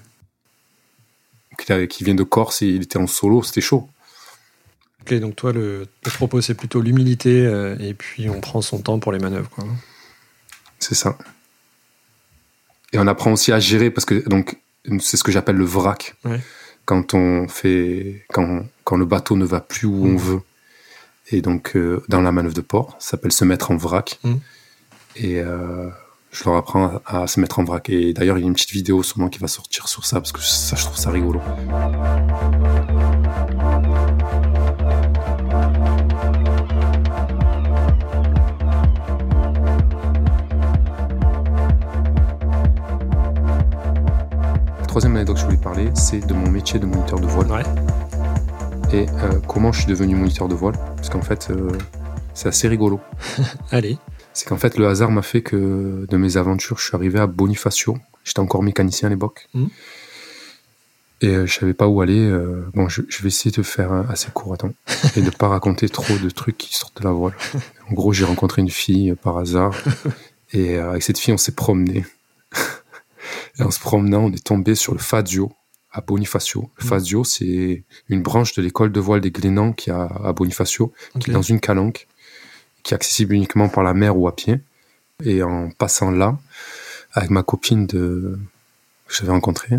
qu'il 1.88 2.05
vient 2.07 2.14
de 2.14 2.22
Corse 2.22 2.62
et 2.62 2.66
il 2.68 2.83
était 2.83 2.98
en 2.98 3.07
solo, 3.07 3.42
c'était 3.42 3.61
chaud. 3.61 3.88
Ok, 5.03 5.14
donc 5.14 5.35
toi, 5.37 5.53
le, 5.53 5.87
le 6.05 6.11
propos, 6.11 6.40
c'est 6.40 6.55
plutôt 6.55 6.81
l'humilité 6.81 7.44
euh, 7.46 7.76
et 7.81 7.94
puis 7.94 8.29
on 8.31 8.40
prend 8.40 8.61
son 8.62 8.79
temps 8.81 8.98
pour 8.98 9.12
les 9.12 9.18
manœuvres. 9.18 9.48
Quoi. 9.50 9.64
C'est 10.79 10.94
ça. 10.94 11.16
Et 12.92 12.98
on 12.98 13.07
apprend 13.07 13.33
aussi 13.33 13.53
à 13.53 13.61
gérer 13.61 13.90
parce 13.90 14.05
que 14.05 14.26
donc 14.29 14.57
c'est 15.00 15.16
ce 15.16 15.22
que 15.24 15.31
j'appelle 15.33 15.57
le 15.57 15.64
vrac. 15.64 16.14
Ouais. 16.24 16.40
Quand 16.85 17.14
on 17.14 17.46
fait 17.48 18.24
quand 18.33 18.64
quand 18.85 18.96
le 18.96 19.05
bateau 19.05 19.37
ne 19.37 19.44
va 19.44 19.61
plus 19.61 19.87
où 19.87 20.05
on 20.07 20.12
Mm. 20.12 20.16
veut. 20.18 20.40
Et 21.33 21.42
donc 21.42 21.76
euh, 21.76 22.03
dans 22.09 22.20
la 22.20 22.33
manœuvre 22.33 22.55
de 22.55 22.61
port, 22.61 22.96
ça 22.98 23.11
s'appelle 23.12 23.33
se 23.33 23.44
mettre 23.44 23.70
en 23.70 23.76
vrac. 23.76 24.18
Mm. 24.24 24.35
Et 25.16 25.40
euh, 25.40 25.88
je 26.33 26.44
leur 26.44 26.57
apprends 26.57 27.00
à, 27.07 27.22
à 27.22 27.26
se 27.29 27.38
mettre 27.40 27.59
en 27.61 27.64
vrac. 27.64 27.88
Et 27.90 28.12
d'ailleurs, 28.12 28.38
il 28.38 28.40
y 28.40 28.44
a 28.44 28.46
une 28.48 28.55
petite 28.55 28.70
vidéo 28.72 29.03
sûrement 29.05 29.29
qui 29.29 29.38
va 29.38 29.46
sortir 29.48 29.87
sur 29.88 30.05
ça 30.05 30.20
parce 30.20 30.33
que 30.33 30.40
ça, 30.40 30.74
je 30.76 30.85
trouve 30.85 30.96
ça 30.96 31.11
rigolo. 31.11 31.40
Troisième 44.90 45.14
anecdote 45.14 45.37
que 45.37 45.40
je 45.42 45.46
voulais 45.46 45.57
parler, 45.57 45.88
c'est 45.94 46.18
de 46.26 46.35
mon 46.35 46.50
métier 46.50 46.81
de 46.81 46.85
moniteur 46.87 47.20
de 47.20 47.26
voile 47.29 47.46
Ouais. 47.53 47.62
et 48.92 49.07
euh, 49.09 49.38
comment 49.46 49.70
je 49.70 49.83
suis 49.83 49.88
devenu 49.88 50.16
moniteur 50.16 50.48
de 50.48 50.55
voile? 50.57 50.74
Parce 50.96 51.09
qu'en 51.09 51.22
fait, 51.22 51.46
euh, 51.53 51.70
c'est 52.35 52.48
assez 52.48 52.66
rigolo. 52.66 52.98
Allez. 53.70 53.98
C'est 54.33 54.48
qu'en 54.48 54.57
fait, 54.57 54.76
le 54.76 54.88
hasard 54.88 55.12
m'a 55.12 55.22
fait 55.22 55.42
que 55.42 56.07
de 56.09 56.16
mes 56.16 56.37
aventures, 56.37 56.79
je 56.79 56.87
suis 56.87 56.96
arrivé 56.96 57.20
à 57.20 57.29
Bonifacio. 57.29 57.98
J'étais 58.24 58.40
encore 58.40 58.64
mécanicien 58.64 59.07
à 59.07 59.11
l'époque. 59.11 59.48
Mhm. 59.55 59.68
Et 61.22 61.29
euh, 61.29 61.46
je 61.46 61.57
savais 61.61 61.74
pas 61.74 61.87
où 61.87 62.00
aller. 62.00 62.18
euh, 62.18 62.68
bon, 62.74 62.88
je, 62.88 63.03
je 63.09 63.22
vais 63.22 63.29
essayer 63.29 63.53
de 63.53 63.62
faire 63.62 63.92
assez 64.11 64.33
court, 64.33 64.55
attends. 64.55 64.72
et 65.16 65.22
de 65.22 65.31
pas 65.31 65.46
raconter 65.46 65.88
trop 65.88 66.18
de 66.18 66.31
trucs 66.31 66.59
qui 66.59 66.74
sortent 66.74 66.98
de 67.00 67.05
la 67.05 67.12
voile. 67.12 67.35
En 67.90 67.94
gros, 67.94 68.12
j'ai 68.12 68.24
rencontré 68.24 68.61
une 68.61 68.70
fille 68.70 69.14
par 69.22 69.38
hasard. 69.38 69.72
Et 70.53 70.79
avec 70.79 71.03
cette 71.05 71.18
fille, 71.18 71.33
on 71.35 71.37
s'est 71.38 71.55
promené. 71.55 72.05
Et 73.60 73.62
en 73.62 73.70
se 73.70 73.80
promenant, 73.80 74.24
on 74.24 74.32
est 74.32 74.44
tombé 74.44 74.74
sur 74.74 74.92
le 74.92 74.98
Fazio 74.98 75.52
à 75.92 76.00
Bonifacio. 76.00 76.70
Le 76.78 76.84
Mhm. 76.84 76.88
Fazio, 76.88 77.24
c'est 77.24 77.84
une 78.08 78.22
branche 78.22 78.54
de 78.54 78.62
l'école 78.62 78.92
de 78.92 79.00
voile 79.00 79.20
des 79.20 79.30
Glénans 79.30 79.72
qui 79.72 79.90
a 79.90 80.04
à 80.24 80.32
Bonifacio 80.32 80.92
qui 81.18 81.30
est 81.30 81.34
dans 81.34 81.42
une 81.42 81.60
calanque, 81.60 82.06
qui 82.82 82.94
est 82.94 82.96
accessible 82.96 83.34
uniquement 83.34 83.68
par 83.68 83.82
la 83.82 83.94
mer 83.94 84.16
ou 84.16 84.28
à 84.28 84.34
pied. 84.34 84.60
Et 85.24 85.42
en 85.42 85.70
passant 85.70 86.10
là, 86.10 86.38
avec 87.12 87.30
ma 87.30 87.42
copine 87.42 87.86
de, 87.86 88.38
que 89.06 89.14
j'avais 89.14 89.32
rencontrée, 89.32 89.76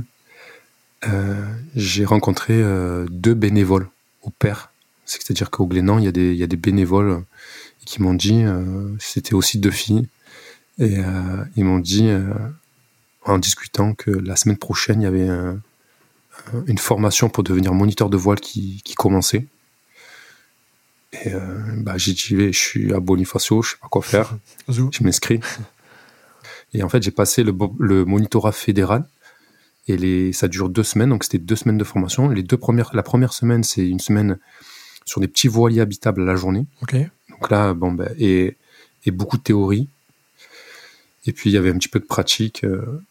euh, 1.07 1.45
j'ai 1.75 2.05
rencontré 2.05 2.53
euh, 2.53 3.07
deux 3.09 3.33
bénévoles 3.33 3.89
au 4.21 4.29
père. 4.29 4.71
C'est-à-dire 5.05 5.49
qu'au 5.49 5.65
Glénan, 5.65 5.97
il 5.97 6.05
y, 6.05 6.07
a 6.07 6.11
des, 6.11 6.31
il 6.31 6.37
y 6.37 6.43
a 6.43 6.47
des 6.47 6.57
bénévoles 6.57 7.23
qui 7.85 8.01
m'ont 8.01 8.13
dit, 8.13 8.43
euh, 8.43 8.95
c'était 8.99 9.33
aussi 9.33 9.57
deux 9.57 9.71
filles, 9.71 10.07
et 10.79 10.97
ils 11.55 11.65
m'ont 11.65 11.79
dit, 11.79 12.09
en 13.25 13.37
discutant, 13.37 13.93
que 13.93 14.11
la 14.11 14.35
semaine 14.35 14.57
prochaine, 14.57 15.01
il 15.01 15.03
y 15.03 15.07
avait 15.07 15.27
un- 15.27 15.59
un- 16.53 16.63
une 16.67 16.77
formation 16.77 17.29
pour 17.29 17.43
devenir 17.43 17.73
moniteur 17.73 18.09
de 18.09 18.17
voile 18.17 18.39
qui, 18.39 18.81
qui 18.83 18.95
commençait. 18.95 19.45
Et 21.13 21.33
euh, 21.33 21.39
bah, 21.77 21.97
j'ai 21.97 22.13
dit, 22.13 22.19
j'y 22.19 22.35
vais, 22.35 22.53
je 22.53 22.59
suis 22.59 22.93
à 22.93 22.99
Bonifacio, 22.99 23.61
je 23.61 23.71
sais 23.71 23.75
pas 23.81 23.89
quoi 23.89 24.01
faire, 24.01 24.35
je 24.69 24.81
m'inscris. 25.03 25.39
Et 26.73 26.83
en 26.83 26.89
fait, 26.89 27.03
j'ai 27.03 27.11
passé 27.11 27.43
le, 27.43 27.53
le 27.79 28.05
monitorat 28.05 28.53
fédéral. 28.53 29.05
Et 29.87 29.97
les, 29.97 30.31
ça 30.31 30.47
dure 30.47 30.69
deux 30.69 30.83
semaines, 30.83 31.09
donc 31.09 31.23
c'était 31.25 31.37
deux 31.39 31.55
semaines 31.57 31.77
de 31.77 31.83
formation. 31.83 32.29
Les 32.29 32.43
deux 32.43 32.55
premières, 32.57 32.91
la 32.95 33.03
première 33.03 33.33
semaine, 33.33 33.63
c'est 33.63 33.85
une 33.85 33.99
semaine 33.99 34.37
sur 35.05 35.19
des 35.19 35.27
petits 35.27 35.47
voiliers 35.49 35.81
habitables 35.81 36.21
à 36.21 36.25
la 36.25 36.35
journée. 36.37 36.65
Donc 37.29 37.49
là, 37.49 37.73
bon, 37.73 37.91
ben, 37.91 38.09
et, 38.17 38.55
et 39.05 39.11
beaucoup 39.11 39.37
de 39.37 39.41
théorie. 39.43 39.89
Et 41.25 41.33
puis, 41.33 41.49
il 41.49 41.53
y 41.53 41.57
avait 41.57 41.71
un 41.71 41.77
petit 41.77 41.89
peu 41.89 41.99
de 41.99 42.05
pratique. 42.05 42.63
euh, 42.63 43.01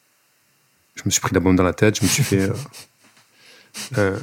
je 0.94 1.02
me 1.04 1.10
suis 1.10 1.20
pris 1.20 1.34
la 1.34 1.40
bombe 1.40 1.56
dans 1.56 1.62
la 1.64 1.72
tête, 1.74 1.98
je 1.98 2.04
me 2.04 2.08
suis 2.08 2.22
fait. 2.22 2.40
euh, 2.40 2.54
euh, 3.98 4.18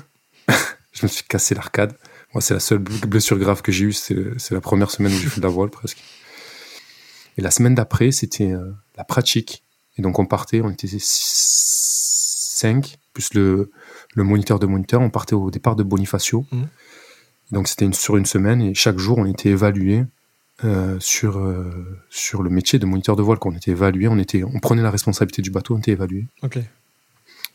je 0.93 1.03
me 1.03 1.08
suis 1.08 1.23
cassé 1.25 1.56
l'arcade. 1.56 1.95
Moi, 2.34 2.41
c'est 2.41 2.53
la 2.53 2.60
seule 2.60 2.80
blessure 2.80 3.38
grave 3.38 3.62
que 3.62 3.71
j'ai 3.71 3.86
eue, 3.86 3.93
c'est 3.93 4.51
la 4.51 4.62
première 4.62 4.91
semaine 4.91 5.13
où 5.13 5.17
j'ai 5.17 5.30
fait 5.30 5.39
de 5.39 5.45
la 5.45 5.51
voile 5.51 5.69
presque. 5.69 6.03
Et 7.38 7.41
la 7.41 7.51
semaine 7.51 7.75
d'après, 7.75 8.12
c'était 8.12 8.51
euh, 8.51 8.71
la 8.97 9.03
pratique. 9.03 9.63
Et 9.97 10.01
donc, 10.01 10.19
on 10.19 10.25
partait, 10.25 10.62
on 10.62 10.69
était 10.69 10.88
cinq, 10.99 12.97
plus 13.13 13.34
le, 13.34 13.71
le 14.13 14.23
moniteur 14.23 14.60
de 14.60 14.65
moniteur. 14.67 15.01
On 15.01 15.10
partait 15.10 15.36
au 15.36 15.49
départ 15.51 15.75
de 15.75 15.84
Bonifacio. 15.84 16.45
Mhm. 16.51 16.67
Donc 17.51 17.67
c'était 17.67 17.86
une, 17.86 17.93
sur 17.93 18.17
une 18.17 18.25
semaine 18.25 18.62
et 18.62 18.73
chaque 18.73 18.97
jour 18.97 19.17
on 19.17 19.25
était 19.25 19.49
évalué 19.49 20.03
euh, 20.63 20.98
sur, 21.00 21.38
euh, 21.38 21.72
sur 22.10 22.41
le 22.43 22.50
métier 22.50 22.80
de 22.80 22.86
moniteur 22.86 23.15
de 23.15 23.22
voile. 23.22 23.38
Quand 23.39 23.50
on 23.52 23.56
était 23.56 23.72
évalué, 23.72 24.08
on, 24.08 24.17
était, 24.17 24.43
on 24.43 24.60
prenait 24.60 24.82
la 24.82 24.91
responsabilité 24.91 25.41
du 25.41 25.52
bateau, 25.52 25.76
on 25.76 25.80
était 25.80 25.91
évalué. 25.91 26.26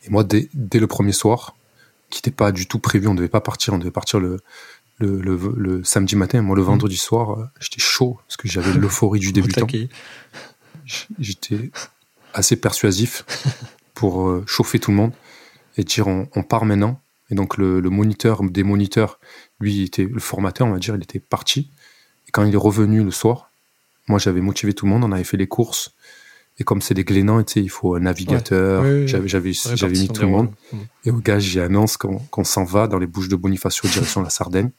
Et 0.05 0.09
moi, 0.09 0.23
dès, 0.23 0.49
dès 0.53 0.79
le 0.79 0.87
premier 0.87 1.11
soir, 1.11 1.55
qui 2.09 2.19
n'était 2.19 2.31
pas 2.35 2.51
du 2.51 2.67
tout 2.67 2.79
prévu, 2.79 3.07
on 3.07 3.15
devait 3.15 3.27
pas 3.29 3.41
partir, 3.41 3.73
on 3.73 3.77
devait 3.77 3.91
partir 3.91 4.19
le, 4.19 4.39
le, 4.99 5.19
le, 5.21 5.37
le 5.55 5.83
samedi 5.83 6.15
matin. 6.15 6.41
Moi, 6.41 6.55
le 6.55 6.61
Mhm. 6.61 6.67
vendredi 6.69 6.97
soir, 6.97 7.39
euh, 7.39 7.45
j'étais 7.59 7.81
chaud 7.81 8.19
parce 8.27 8.37
que 8.37 8.47
j'avais 8.47 8.73
l'euphorie 8.73 9.19
du 9.19 9.31
débutant. 9.33 9.65
J'étais 11.19 11.71
assez 12.33 12.55
persuasif 12.55 13.25
pour 13.93 14.41
chauffer 14.47 14.79
tout 14.79 14.91
le 14.91 14.97
monde 14.97 15.11
et 15.77 15.83
dire 15.83 16.07
on, 16.07 16.27
on 16.35 16.43
part 16.43 16.65
maintenant. 16.65 16.99
Et 17.29 17.35
donc 17.35 17.57
le, 17.57 17.79
le 17.79 17.89
moniteur 17.89 18.43
des 18.43 18.63
moniteurs, 18.63 19.19
lui, 19.59 19.81
était 19.83 20.03
le 20.05 20.19
formateur, 20.19 20.67
on 20.67 20.71
va 20.71 20.79
dire, 20.79 20.95
il 20.95 21.01
était 21.03 21.19
parti. 21.19 21.71
Quand 22.33 22.43
il 22.43 22.53
est 22.53 22.57
revenu 22.57 23.01
le 23.03 23.11
soir, 23.11 23.49
moi 24.09 24.19
j'avais 24.19 24.41
motivé 24.41 24.73
tout 24.73 24.85
le 24.85 24.91
monde, 24.91 25.03
on 25.05 25.11
avait 25.13 25.23
fait 25.23 25.37
les 25.37 25.47
courses. 25.47 25.93
Et 26.59 26.63
comme 26.63 26.81
c'est 26.81 26.93
des 26.93 27.03
tu 27.05 27.53
sais, 27.53 27.61
il 27.61 27.69
faut 27.69 27.95
un 27.95 28.01
navigateur. 28.01 28.83
Ouais. 28.83 29.07
J'avais 29.75 29.93
mis 29.93 30.07
tout 30.07 30.21
le 30.21 30.27
monde. 30.27 30.51
Et 31.05 31.09
au 31.11 31.17
gars, 31.17 31.39
j'y 31.39 31.59
annonce 31.59 31.95
qu'on 31.97 32.17
qu'on 32.19 32.43
s'en 32.43 32.63
va 32.63 32.87
dans 32.87 32.99
les 32.99 33.07
Bouches 33.07 33.29
de 33.29 33.35
Bonifacio, 33.35 33.87
direction 33.93 34.21
la 34.21 34.29
Sardaigne. 34.29 34.69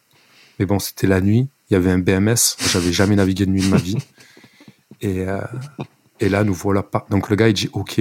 Mais 0.59 0.67
bon, 0.67 0.79
c'était 0.79 1.07
la 1.09 1.21
nuit. 1.21 1.49
Il 1.71 1.73
y 1.73 1.77
avait 1.77 1.91
un 1.91 1.99
BMS. 1.99 2.57
J'avais 2.71 2.93
jamais 2.93 3.17
navigué 3.17 3.47
de 3.47 3.51
nuit 3.51 3.63
de 3.63 3.69
ma 3.69 3.77
vie. 3.79 3.97
Et, 5.01 5.21
euh, 5.27 5.41
et 6.21 6.29
là, 6.29 6.45
nous 6.45 6.55
voilà 6.55 6.83
pas. 6.85 7.07
Donc 7.11 7.29
le 7.31 7.35
gars, 7.37 7.49
il 7.49 7.55
dit 7.55 7.69
OK. 7.73 8.01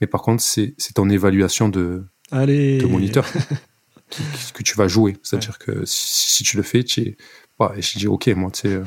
Mais 0.00 0.06
par 0.08 0.22
contre, 0.22 0.42
c'est 0.42 0.74
ton 0.94 1.08
évaluation 1.08 1.68
de, 1.68 2.04
Allez. 2.32 2.78
de 2.78 2.86
moniteur 2.86 3.24
qui- 4.10 4.22
que 4.52 4.62
tu 4.64 4.76
vas 4.76 4.88
jouer. 4.88 5.16
C'est-à-dire 5.22 5.58
que 5.60 5.84
si, 5.86 6.32
si 6.32 6.42
tu 6.44 6.56
le 6.56 6.64
fais, 6.64 6.82
tu 6.82 7.00
es. 7.02 7.16
Ouais, 7.60 7.78
et 7.78 7.82
je 7.82 7.98
dis 7.98 8.06
OK, 8.08 8.26
moi, 8.28 8.50
tu 8.50 8.60
sais. 8.60 8.68
euh. 8.74 8.84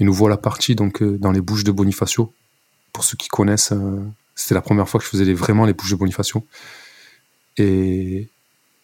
Et 0.00 0.04
nous 0.04 0.12
voilà 0.12 0.36
partis 0.36 0.74
donc, 0.74 1.02
euh, 1.02 1.18
dans 1.18 1.32
les 1.32 1.40
Bouches 1.40 1.64
de 1.64 1.70
Bonifacio. 1.72 2.32
Pour 2.92 3.04
ceux 3.04 3.16
qui 3.16 3.28
connaissent, 3.28 3.72
euh, 3.72 4.00
c'était 4.34 4.54
la 4.54 4.60
première 4.62 4.88
fois 4.88 4.98
que 5.00 5.04
je 5.06 5.10
faisais 5.10 5.24
les- 5.24 5.34
vraiment 5.34 5.64
les 5.66 5.72
Bouches 5.72 5.90
de 5.90 5.96
Bonifacio. 5.96 6.44
Et, 7.56 8.28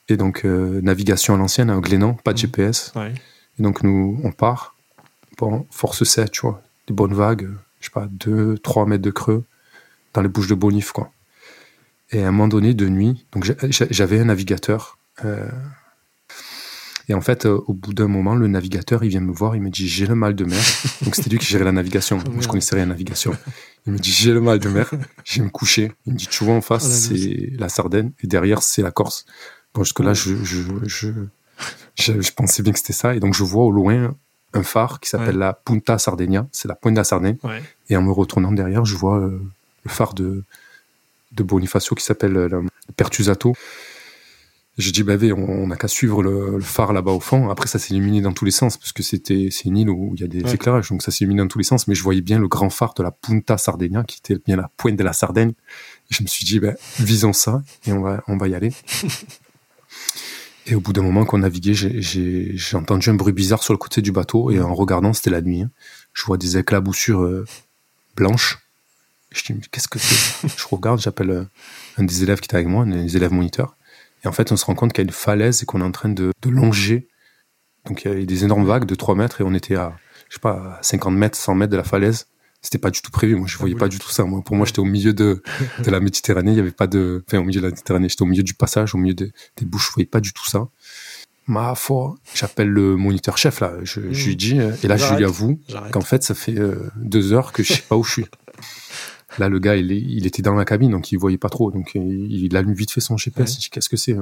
et 0.08 0.16
donc, 0.16 0.44
euh, 0.44 0.80
navigation 0.82 1.34
à 1.34 1.36
l'ancienne, 1.36 1.70
un 1.70 1.80
glénan, 1.80 2.14
pas 2.14 2.32
de 2.32 2.38
Mhm. 2.38 2.40
GPS. 2.42 2.92
Ouais. 2.96 3.12
Et 3.58 3.62
donc, 3.62 3.82
nous, 3.82 4.20
on 4.24 4.32
part. 4.32 4.76
Bon, 5.38 5.66
force 5.70 6.04
7, 6.04 6.30
tu 6.30 6.42
vois. 6.42 6.62
Des 6.86 6.94
bonnes 6.94 7.14
vagues, 7.14 7.44
euh, 7.44 7.58
je 7.80 7.86
sais 7.86 7.92
pas, 7.92 8.06
2, 8.10 8.58
3 8.58 8.86
mètres 8.86 9.02
de 9.02 9.10
creux 9.10 9.44
dans 10.12 10.22
les 10.22 10.28
bouches 10.28 10.48
de 10.48 10.54
Bonif, 10.54 10.92
quoi. 10.92 11.10
Et 12.10 12.22
à 12.22 12.28
un 12.28 12.30
moment 12.30 12.48
donné, 12.48 12.74
de 12.74 12.88
nuit, 12.88 13.24
donc 13.32 13.44
j'a- 13.44 13.54
j'a- 13.70 13.86
j'avais 13.90 14.20
un 14.20 14.26
navigateur. 14.26 14.98
euh, 15.24 15.48
et 17.08 17.14
en 17.14 17.20
fait, 17.20 17.46
euh, 17.46 17.60
au 17.66 17.72
bout 17.74 17.92
d'un 17.94 18.08
moment, 18.08 18.34
le 18.34 18.46
navigateur, 18.48 19.04
il 19.04 19.08
vient 19.10 19.20
me 19.20 19.32
voir, 19.32 19.56
il 19.56 19.62
me 19.62 19.70
dit 19.70 19.86
J'ai 19.88 20.06
le 20.06 20.14
mal 20.14 20.34
de 20.34 20.44
mer. 20.44 20.60
donc, 21.02 21.14
c'était 21.14 21.30
lui 21.30 21.38
qui 21.38 21.46
gérait 21.46 21.64
la 21.64 21.72
navigation. 21.72 22.16
Moi, 22.30 22.40
je 22.40 22.48
connaissais 22.48 22.74
rien 22.74 22.84
à 22.84 22.86
la 22.86 22.92
navigation. 22.92 23.36
Il 23.86 23.92
me 23.92 23.98
dit 23.98 24.10
J'ai 24.12 24.32
le 24.32 24.40
mal 24.40 24.58
de 24.58 24.68
mer. 24.68 24.90
Je 25.24 25.40
vais 25.40 25.44
me 25.44 25.50
coucher. 25.50 25.92
Il 26.06 26.14
me 26.14 26.18
dit 26.18 26.26
Tu 26.26 26.44
vois, 26.44 26.54
en 26.54 26.60
face, 26.62 26.84
Oh, 26.86 27.14
c'est 27.16 27.50
la 27.58 27.68
Sardaigne, 27.68 28.12
et 28.22 28.26
derrière, 28.26 28.62
c'est 28.62 28.82
la 28.82 28.90
Corse. 28.90 29.26
Bon, 29.74 29.82
jusque-là, 29.84 30.14
je, 30.14 30.34
je, 30.44 30.62
je, 30.86 31.08
je, 31.96 32.20
je 32.20 32.32
pensais 32.32 32.62
bien 32.62 32.72
que 32.72 32.78
c'était 32.78 32.92
ça. 32.92 33.14
Et 33.14 33.20
donc, 33.20 33.34
je 33.34 33.42
vois 33.44 33.64
au 33.64 33.70
loin 33.72 34.14
un 34.52 34.62
phare 34.62 35.00
qui 35.00 35.08
s'appelle 35.10 35.34
Ouais. 35.34 35.40
la 35.40 35.52
Punta 35.52 35.98
Sardegna. 35.98 36.46
C'est 36.52 36.68
la 36.68 36.74
pointe 36.76 36.94
de 36.94 37.00
la 37.00 37.04
Sardaigne. 37.04 37.36
Ouais. 37.42 37.62
Et 37.90 37.96
en 37.96 38.02
me 38.02 38.12
retournant 38.12 38.52
derrière, 38.52 38.84
je 38.84 38.94
vois 38.96 39.18
euh, 39.18 39.42
le 39.84 39.90
phare 39.90 40.14
de, 40.14 40.44
de 41.32 41.42
Bonifacio 41.42 41.96
qui 41.96 42.04
s'appelle 42.04 42.36
euh, 42.36 42.48
le 42.48 42.62
Pertusato. 42.96 43.54
Je 44.76 44.90
dis, 44.90 45.04
bah, 45.04 45.14
on 45.36 45.68
n'a 45.68 45.76
qu'à 45.76 45.86
suivre 45.86 46.20
le, 46.22 46.56
le 46.56 46.60
phare 46.60 46.92
là-bas 46.92 47.12
au 47.12 47.20
fond. 47.20 47.48
Après, 47.48 47.68
ça 47.68 47.78
s'est 47.78 47.94
illuminé 47.94 48.20
dans 48.20 48.32
tous 48.32 48.44
les 48.44 48.50
sens, 48.50 48.76
parce 48.76 48.92
que 48.92 49.04
c'était, 49.04 49.48
c'est 49.52 49.66
une 49.66 49.76
île 49.76 49.88
où 49.90 50.14
il 50.16 50.20
y 50.20 50.24
a 50.24 50.26
des 50.26 50.42
Ouais. 50.42 50.54
éclairages, 50.54 50.88
donc 50.88 51.00
ça 51.02 51.12
s'est 51.12 51.18
illuminé 51.24 51.42
dans 51.42 51.46
tous 51.48 51.58
les 51.58 51.64
sens. 51.64 51.86
Mais 51.86 51.94
je 51.94 52.02
voyais 52.02 52.22
bien 52.22 52.40
le 52.40 52.48
grand 52.48 52.70
phare 52.70 52.92
de 52.94 53.04
la 53.04 53.12
Punta 53.12 53.56
Sardegna, 53.56 54.02
qui 54.02 54.18
était 54.18 54.40
bien 54.44 54.56
la 54.56 54.68
pointe 54.76 54.96
de 54.96 55.04
la 55.04 55.12
Sardaigne. 55.12 55.52
Et 56.10 56.14
je 56.14 56.22
me 56.24 56.26
suis 56.28 56.44
dit, 56.44 56.58
bah, 56.58 56.72
visons 56.98 57.32
ça, 57.32 57.62
et 57.86 57.92
on 57.92 58.00
va, 58.00 58.24
on 58.26 58.36
va 58.36 58.48
y 58.48 58.54
aller. 58.56 58.72
et 60.66 60.74
au 60.74 60.80
bout 60.80 60.92
d'un 60.92 61.02
moment 61.02 61.24
qu'on 61.24 61.38
naviguait, 61.38 61.74
j'ai- 61.74 62.00
j'ai 62.02 62.56
j'ai 62.56 62.76
entendu 62.76 63.10
un 63.10 63.14
bruit 63.14 63.32
bizarre 63.32 63.62
sur 63.62 63.74
le 63.74 63.78
côté 63.78 64.02
du 64.02 64.12
bateau, 64.12 64.50
et 64.50 64.60
en 64.60 64.74
regardant, 64.74 65.12
c'était 65.12 65.30
la 65.30 65.40
nuit. 65.42 65.62
hein. 65.62 65.70
Je 66.14 66.24
vois 66.24 66.36
des 66.38 66.56
éclaboussures 66.58 67.22
euh, 67.22 67.44
blanches. 68.16 68.58
Je 69.30 69.42
dis, 69.44 69.52
mais 69.54 69.60
qu'est-ce 69.70 69.88
que 69.88 69.98
c'est? 69.98 70.48
Je 70.56 70.64
regarde, 70.70 71.00
j'appelle 71.00 71.30
euh, 71.30 71.44
un 71.98 72.04
des 72.04 72.22
élèves 72.22 72.40
qui 72.40 72.46
était 72.46 72.56
avec 72.56 72.68
moi, 72.68 72.84
un 72.84 72.86
des 73.04 73.16
élèves 73.16 73.32
moniteurs. 73.32 73.76
Et 74.24 74.28
en 74.28 74.32
fait, 74.32 74.52
on 74.52 74.56
se 74.56 74.64
rend 74.64 74.74
compte 74.74 74.92
qu'il 74.92 75.02
y 75.02 75.06
a 75.06 75.08
une 75.08 75.12
falaise 75.14 75.62
et 75.62 75.66
qu'on 75.66 75.80
est 75.80 75.84
en 75.84 75.90
train 75.92 76.08
de, 76.08 76.32
de 76.42 76.50
longer. 76.50 77.08
Donc, 77.86 78.04
il 78.04 78.18
y 78.18 78.22
a 78.22 78.24
des 78.24 78.44
énormes 78.44 78.64
vagues 78.64 78.86
de 78.86 78.94
3 78.94 79.14
mètres 79.14 79.40
et 79.40 79.44
on 79.44 79.54
était 79.54 79.76
à, 79.76 79.94
je 80.28 80.34
sais 80.34 80.40
pas, 80.40 80.78
à 80.78 80.82
50 80.82 81.14
mètres, 81.14 81.36
100 81.36 81.54
mètres 81.54 81.72
de 81.72 81.76
la 81.76 81.84
falaise. 81.84 82.26
C'était 82.62 82.78
pas 82.78 82.90
du 82.90 83.02
tout 83.02 83.10
prévu. 83.10 83.34
Moi, 83.36 83.46
je 83.46 83.58
voyais 83.58 83.74
pas 83.74 83.88
du 83.88 83.98
tout 83.98 84.08
ça. 84.08 84.24
Moi, 84.24 84.40
pour 84.42 84.56
moi, 84.56 84.64
j'étais 84.64 84.78
au 84.78 84.86
milieu 84.86 85.12
de, 85.12 85.42
de 85.84 85.90
la 85.90 86.00
Méditerranée. 86.00 86.52
Il 86.52 86.56
y 86.56 86.60
avait 86.60 86.70
pas 86.70 86.86
de, 86.86 87.22
enfin, 87.28 87.38
au 87.38 87.44
milieu 87.44 87.60
de 87.60 87.66
la 87.66 87.70
Méditerranée. 87.70 88.08
J'étais 88.08 88.22
au 88.22 88.26
milieu 88.26 88.42
du 88.42 88.54
passage, 88.54 88.94
au 88.94 88.98
milieu 88.98 89.12
des, 89.12 89.32
des 89.58 89.66
bouches. 89.66 89.88
Je 89.88 89.92
voyais 89.92 90.06
pas 90.06 90.20
du 90.20 90.32
tout 90.32 90.46
ça. 90.46 90.68
Ma 91.46 91.74
foi, 91.74 92.14
j'appelle 92.34 92.68
le 92.68 92.96
moniteur 92.96 93.36
chef, 93.36 93.60
là. 93.60 93.74
Je, 93.82 94.00
je 94.12 94.26
lui 94.28 94.36
dis, 94.36 94.58
euh, 94.58 94.72
et 94.82 94.88
là, 94.88 94.96
je 94.96 95.12
lui 95.14 95.24
avoue 95.26 95.60
qu'en 95.92 96.00
fait, 96.00 96.22
ça 96.22 96.34
fait 96.34 96.58
euh, 96.58 96.90
deux 96.96 97.34
heures 97.34 97.52
que 97.52 97.62
je 97.62 97.74
sais 97.74 97.82
pas 97.86 97.96
où 97.96 98.02
je 98.02 98.12
suis. 98.12 98.26
Là, 99.38 99.48
le 99.48 99.58
gars, 99.58 99.76
il, 99.76 100.26
était 100.26 100.42
dans 100.42 100.54
la 100.54 100.64
cabine, 100.64 100.90
donc 100.90 101.10
il 101.12 101.16
voyait 101.18 101.38
pas 101.38 101.48
trop. 101.48 101.70
Donc, 101.70 101.92
euh, 101.96 102.00
il, 102.00 102.44
il 102.44 102.56
allume 102.56 102.74
vite 102.74 102.90
fait 102.92 103.00
son 103.00 103.16
GPS. 103.16 103.50
Ouais. 103.50 103.56
Il 103.56 103.60
dit, 103.62 103.70
qu'est-ce 103.70 103.88
que 103.88 103.96
c'est 103.96 104.14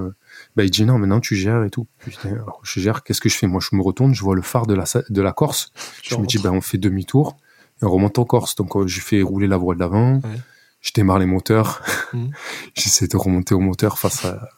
bah, 0.57 0.65
Il 0.65 0.71
dit, 0.71 0.85
non, 0.85 0.99
maintenant, 0.99 1.21
tu 1.21 1.37
gères 1.37 1.63
et 1.65 1.71
tout. 1.71 1.87
Putain, 1.99 2.31
alors, 2.31 2.61
je 2.63 2.81
gère, 2.81 3.03
qu'est-ce 3.03 3.21
que 3.21 3.29
je 3.29 3.37
fais? 3.37 3.47
Moi, 3.47 3.61
je 3.63 3.77
me 3.77 3.83
retourne, 3.83 4.15
je 4.15 4.23
vois 4.23 4.35
le 4.35 4.43
phare 4.43 4.67
de 4.67 4.75
la, 4.75 4.87
Sa- 4.87 5.03
de 5.09 5.23
la 5.23 5.33
Corse. 5.33 5.73
Tu 6.03 6.15
je 6.15 6.19
me 6.21 6.27
dis, 6.27 6.39
bah, 6.39 6.51
on 6.53 6.61
fait 6.61 6.79
demi-tour 6.79 7.37
et 7.81 7.85
on 7.85 7.91
remonte 7.91 8.19
en 8.19 8.25
Corse. 8.25 8.55
Donc, 8.57 8.75
euh, 8.77 8.87
je 8.87 9.01
fais 9.01 9.23
rouler 9.23 9.47
la 9.47 9.57
voile 9.59 9.77
d'avant. 9.79 10.15
Ouais. 10.17 10.41
Je 10.81 10.91
démarre 10.95 11.19
les 11.19 11.27
moteurs. 11.27 11.83
Mhm. 12.13 12.31
J'essaie 12.75 13.07
de 13.07 13.17
remonter 13.17 13.55
au 13.55 13.61
moteur 13.61 13.99
face 13.99 14.25
à, 14.25 14.49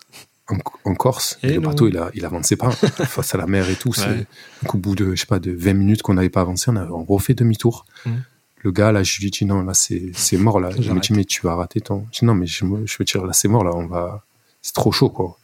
en, 0.49 0.57
en 0.85 0.95
Corse. 0.95 1.39
Et 1.43 1.49
Et 1.49 1.55
le 1.55 1.61
non. 1.61 1.71
bateau, 1.71 1.89
il, 1.89 1.99
a, 1.99 2.11
il 2.15 2.25
avançait 2.25 2.57
pas 2.57 2.71
face 2.71 3.35
à 3.35 3.39
la 3.39 3.47
mer 3.47 3.69
et 3.69 3.75
tout. 3.77 3.91
Ouais. 3.99 4.27
Donc, 4.63 4.75
au 4.75 4.79
bout 4.79 4.95
de, 4.95 5.15
je 5.15 5.21
sais 5.21 5.27
pas, 5.27 5.39
de 5.41 5.51
20 5.51 5.75
minutes 5.75 6.03
qu'on 6.03 6.15
n'avait 6.15 6.31
pas 6.31 6.41
avancé, 6.43 6.71
on, 6.71 6.77
a, 6.77 6.87
on 6.87 7.05
refait 7.05 7.35
demi-tour. 7.35 7.85
Mhm. 8.07 8.23
Le 8.65 8.73
gars, 8.73 8.91
là, 8.93 9.03
je 9.03 9.21
lui 9.21 9.31
dis, 9.31 9.45
non, 9.45 9.63
là, 9.63 9.75
c'est 9.75 10.13
mort, 10.39 10.59
là. 10.59 10.71
Il 10.79 10.93
me 10.95 11.01
dit, 11.01 11.13
mais 11.13 11.25
tu 11.25 11.43
vas 11.43 11.55
rater 11.55 11.81
ton. 11.83 12.07
Je 12.13 12.21
dis, 12.21 12.25
non, 12.25 12.35
mais 12.35 12.47
je, 12.47 12.65
je 12.87 12.97
veux 12.99 13.05
dire, 13.05 13.25
là, 13.25 13.33
c'est 13.35 13.47
mort, 13.49 13.63
là, 13.63 13.73
on 13.75 13.87
va. 13.87 14.25
C'est 14.63 14.73
trop 14.75 14.91
chaud, 14.91 15.11
quoi. 15.11 15.39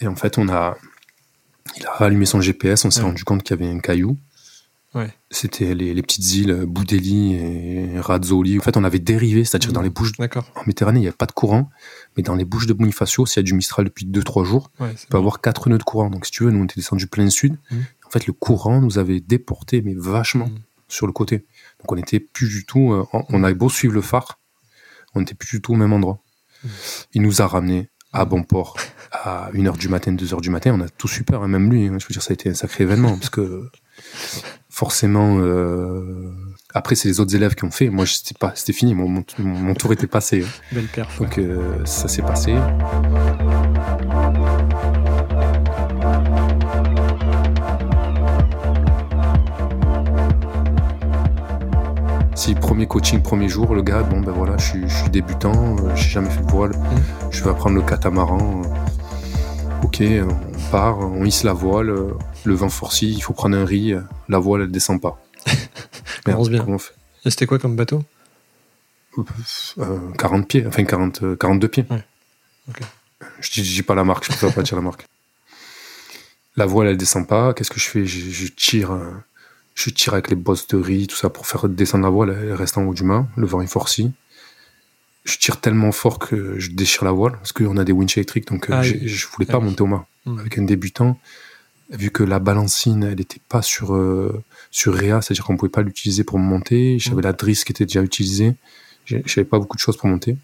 Et 0.00 0.06
en 0.06 0.16
fait, 0.16 0.38
on 0.38 0.48
a. 0.48 0.76
Il 1.76 1.86
a 1.86 1.90
allumé 2.02 2.24
son 2.26 2.40
GPS, 2.40 2.84
on 2.84 2.90
s'est 2.90 3.00
Ouais. 3.00 3.06
rendu 3.06 3.22
compte 3.24 3.42
qu'il 3.42 3.56
y 3.58 3.62
avait 3.62 3.70
un 3.72 3.78
caillou. 3.78 4.16
Ouais. 4.94 5.10
C'était 5.30 5.74
les, 5.74 5.94
les 5.94 6.02
petites 6.02 6.34
îles 6.34 6.64
Boudeli 6.66 7.34
et 7.34 8.00
Razzoli. 8.00 8.58
En 8.58 8.62
fait, 8.62 8.76
on 8.76 8.84
avait 8.84 8.98
dérivé, 8.98 9.44
c'est-à-dire 9.44 9.72
dans 9.72 9.80
les 9.80 9.88
Bouches. 9.90 10.12
D'accord. 10.18 10.50
En 10.54 10.60
Méditerranée, 10.62 10.98
il 10.98 11.02
n'y 11.02 11.06
avait 11.08 11.16
pas 11.16 11.24
de 11.26 11.32
courant, 11.32 11.70
mais 12.16 12.22
dans 12.22 12.34
les 12.34 12.44
Bouches 12.44 12.66
de 12.66 12.72
Bonifacio, 12.74 13.24
s'il 13.24 13.38
y 13.38 13.40
a 13.40 13.42
du 13.44 13.54
Mistral 13.54 13.86
depuis 13.86 14.04
2-3 14.06 14.44
jours, 14.44 14.70
Ouais, 14.80 14.88
on 15.06 15.10
peut 15.10 15.16
avoir 15.18 15.40
4 15.40 15.70
nœuds 15.70 15.78
de 15.78 15.82
courant. 15.82 16.10
Donc, 16.10 16.26
si 16.26 16.32
tu 16.32 16.44
veux, 16.44 16.50
nous, 16.50 16.60
on 16.60 16.64
était 16.64 16.74
descendu 16.76 17.06
plein 17.06 17.30
sud. 17.30 17.56
Mhm. 17.70 17.84
En 18.06 18.10
fait, 18.10 18.26
le 18.26 18.32
courant 18.34 18.80
nous 18.82 18.98
avait 18.98 19.20
déporté, 19.20 19.80
mais 19.82 19.94
vachement 19.96 20.46
Mhm. 20.48 20.58
sur 20.88 21.06
le 21.06 21.12
côté. 21.12 21.44
Donc, 21.82 21.92
on 21.92 21.96
n'était 21.96 22.20
plus 22.20 22.48
du 22.48 22.64
tout. 22.64 22.92
euh, 22.92 23.04
on- 23.30 23.44
avait 23.44 23.54
beau 23.54 23.68
suivre 23.68 23.94
le 23.94 24.00
phare, 24.02 24.38
on 25.14 25.20
n'était 25.20 25.34
plus 25.34 25.56
du 25.56 25.60
tout 25.62 25.72
au 25.72 25.76
même 25.76 25.92
endroit. 25.92 26.22
Mhm. 26.64 26.70
Il 27.14 27.22
nous 27.22 27.42
a 27.42 27.46
ramenés 27.46 27.88
à 28.12 28.24
bon 28.24 28.42
port 28.44 28.76
à 29.10 29.50
1h 29.52 29.76
du 29.78 29.88
matin, 29.88 30.12
2h 30.12 30.40
du 30.40 30.50
matin. 30.50 30.72
On 30.74 30.80
a 30.80 30.88
tout 30.88 31.08
super, 31.08 31.42
hein, 31.42 31.48
même 31.48 31.70
lui. 31.70 31.86
hein. 31.88 31.96
Je 31.98 32.06
veux 32.06 32.12
dire, 32.12 32.22
ça 32.22 32.30
a 32.30 32.34
été 32.34 32.48
un 32.50 32.54
sacré 32.54 32.84
événement 32.84 33.16
parce 33.16 33.30
que 33.30 33.68
forcément, 34.70 35.38
euh, 35.40 36.30
après, 36.74 36.94
c'est 36.94 37.08
les 37.08 37.20
autres 37.20 37.34
élèves 37.34 37.54
qui 37.54 37.64
ont 37.64 37.70
fait. 37.70 37.88
Moi, 37.90 38.06
c'était 38.06 38.38
pas, 38.38 38.52
c'était 38.54 38.72
fini. 38.72 38.94
Mon, 38.94 39.08
mon, 39.08 39.24
mon 39.38 39.74
tour 39.74 39.92
était 39.92 40.06
passé. 40.06 40.44
hein. 40.44 40.48
Belle 40.72 40.86
perf. 40.88 41.18
Donc, 41.18 41.36
euh, 41.38 41.84
ça 41.84 42.06
s'est 42.08 42.22
passé. 42.22 42.54
Si 52.42 52.56
premier 52.56 52.88
coaching, 52.88 53.22
premier 53.22 53.48
jour, 53.48 53.72
le 53.72 53.82
gars, 53.82 54.02
bon 54.02 54.20
ben 54.20 54.32
voilà, 54.32 54.56
je 54.58 54.64
suis, 54.70 54.88
je 54.88 54.96
suis 54.96 55.10
débutant, 55.10 55.76
euh, 55.76 55.94
j'ai 55.94 56.08
jamais 56.08 56.28
fait 56.28 56.40
de 56.42 56.50
voile, 56.50 56.72
je 57.30 57.44
vais 57.44 57.50
apprendre 57.50 57.76
le 57.76 57.82
catamaran. 57.82 58.62
euh, 58.64 59.84
ok, 59.84 60.02
on 60.02 60.70
part, 60.72 60.98
on 60.98 61.24
hisse 61.24 61.44
la 61.44 61.52
voile, 61.52 61.90
euh, 61.90 62.10
le 62.42 62.54
vent 62.54 62.68
forcit, 62.68 63.12
il 63.12 63.22
faut 63.22 63.32
prendre 63.32 63.56
un 63.56 63.64
riz, 63.64 63.94
la 64.28 64.40
voile 64.40 64.62
elle 64.62 64.72
descend 64.72 65.00
pas. 65.00 65.22
Commence 66.24 66.50
bien. 66.50 66.64
comment 66.64 66.74
on 66.74 66.78
fait? 66.80 66.94
Et 67.24 67.30
c'était 67.30 67.46
quoi 67.46 67.60
comme 67.60 67.76
bateau? 67.76 68.02
Euh, 69.78 70.00
40 70.18 70.48
pieds, 70.48 70.66
enfin 70.66 70.82
40, 70.82 71.22
euh, 71.22 71.36
42 71.36 71.68
pieds. 71.68 71.86
Ouais. 71.90 72.02
Je 73.38 73.62
dis, 73.62 73.82
pas 73.84 73.94
la 73.94 74.02
marque, 74.02 74.24
je 74.24 74.30
préfère 74.30 74.52
pas 74.52 74.62
dire 74.64 74.74
la 74.74 74.82
marque. 74.82 75.06
La 76.56 76.66
voile, 76.66 76.88
elle 76.88 76.96
descend 76.96 77.24
pas. 77.24 77.54
Qu'est-ce 77.54 77.70
que 77.70 77.78
je 77.78 77.88
fais? 77.88 78.04
Je, 78.04 78.18
je 78.18 78.48
tire, 78.48 78.98
je 79.74 79.90
tire 79.90 80.12
avec 80.12 80.28
les 80.30 80.36
bosses 80.36 80.66
de 80.68 80.76
riz, 80.76 81.06
tout 81.06 81.16
ça 81.16 81.30
pour 81.30 81.46
faire 81.46 81.68
descendre 81.68 82.04
la 82.04 82.10
voile. 82.10 82.30
Elle 82.42 82.52
reste 82.54 82.76
en 82.78 82.84
haut 82.84 82.94
du 82.94 83.04
mât. 83.04 83.26
Le 83.36 83.46
vent 83.46 83.60
est 83.62 83.66
forci. 83.66 84.12
je 85.24 85.38
tire 85.38 85.60
tellement 85.60 85.92
fort 85.92 86.18
que 86.18 86.58
je 86.58 86.70
déchire 86.72 87.04
la 87.04 87.12
voile 87.12 87.32
parce 87.34 87.52
qu'on 87.52 87.76
a 87.76 87.84
des 87.84 87.92
winches 87.92 88.16
électriques, 88.18 88.48
donc 88.48 88.68
euh, 88.68 88.74
Ah, 88.74 88.80
oui. 88.82 89.06
je 89.06 89.26
voulais 89.28 89.46
Ah 89.48 89.52
pas 89.52 89.58
oui. 89.60 89.66
monter 89.66 89.82
au 89.82 89.86
mât. 89.86 90.04
Mm. 90.26 90.38
Avec 90.40 90.58
un 90.58 90.62
débutant, 90.64 91.16
vu 91.90 92.10
que 92.10 92.24
la 92.24 92.40
balancine, 92.40 93.04
elle 93.04 93.20
était 93.20 93.40
pas 93.48 93.62
sur 93.62 93.94
euh, 93.94 94.42
sur 94.72 94.94
Réa, 94.94 95.22
c'est-à-dire 95.22 95.44
qu'on 95.44 95.56
pouvait 95.56 95.70
pas 95.70 95.82
l'utiliser 95.82 96.24
pour 96.24 96.38
monter. 96.40 96.98
J'avais 96.98 97.18
Mm. 97.22 97.24
la 97.24 97.32
drisse 97.34 97.62
qui 97.64 97.70
était 97.72 97.86
déjà 97.86 98.02
utilisée. 98.02 98.54
J'avais 99.06 99.44
pas 99.44 99.58
beaucoup 99.60 99.76
de 99.76 99.80
choses 99.82 99.96
pour 99.96 100.08
monter. 100.08 100.36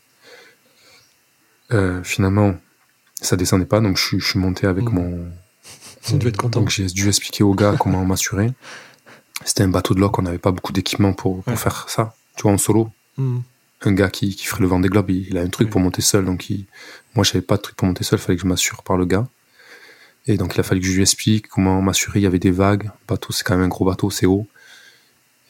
Euh, 1.72 2.02
finalement, 2.02 2.54
ça 3.20 3.36
descendait 3.36 3.66
pas, 3.66 3.80
donc 3.80 3.96
je, 3.96 4.04
suis- 4.06 4.20
je 4.20 4.26
suis 4.28 4.38
monté 4.38 4.66
avec 4.66 4.84
Mm. 4.84 4.94
mon. 4.94 5.28
Tu 6.04 6.14
devais 6.14 6.30
être 6.30 6.36
content. 6.38 6.60
Donc 6.60 6.70
j'ai 6.70 6.86
dû 6.86 7.08
expliquer 7.08 7.42
au 7.44 7.54
gars 7.54 7.74
comment 7.78 8.04
m'assurer. 8.04 8.52
C'était 9.44 9.62
un 9.62 9.68
bateau 9.68 9.94
de 9.94 10.00
loc, 10.00 10.18
on 10.18 10.22
n'avait 10.22 10.38
pas 10.38 10.50
beaucoup 10.52 10.72
d'équipement 10.72 11.12
pour, 11.12 11.42
pour 11.42 11.52
Ouais. 11.52 11.56
faire 11.58 11.88
ça. 11.88 12.14
Tu 12.36 12.42
vois, 12.42 12.52
en 12.52 12.58
solo, 12.58 12.90
Hmm. 13.16 13.40
un 13.82 13.92
gars 13.92 14.10
qui, 14.10 14.34
qui 14.36 14.46
ferait 14.46 14.60
le 14.62 14.68
vent 14.68 14.78
des 14.80 14.88
globes, 14.88 15.10
il, 15.10 15.26
il 15.28 15.38
a 15.38 15.40
un 15.42 15.48
truc 15.48 15.70
pour 15.70 15.80
monter 15.80 16.02
seul. 16.02 16.24
Donc 16.24 16.50
il, 16.50 16.66
moi, 17.14 17.24
j'avais 17.24 17.40
pas 17.42 17.56
de 17.56 17.62
truc 17.62 17.76
pour 17.76 17.86
monter 17.88 18.04
seul, 18.04 18.18
fallait 18.18 18.36
que 18.36 18.42
je 18.42 18.46
m'assure 18.48 18.82
par 18.82 18.96
le 18.96 19.06
gars. 19.06 19.26
Et 20.26 20.36
donc 20.36 20.54
il 20.54 20.60
a 20.60 20.62
fallu 20.62 20.80
que 20.80 20.86
je 20.86 20.92
lui 20.92 21.02
explique 21.02 21.48
comment 21.48 21.80
m'assurer. 21.82 22.20
Il 22.20 22.22
y 22.22 22.26
avait 22.26 22.38
des 22.38 22.50
vagues. 22.50 22.84
Le 22.84 22.90
bateau, 23.08 23.32
c'est 23.32 23.42
quand 23.44 23.54
même 23.56 23.64
un 23.64 23.68
gros 23.68 23.84
bateau, 23.84 24.10
c'est 24.10 24.26
haut. 24.26 24.46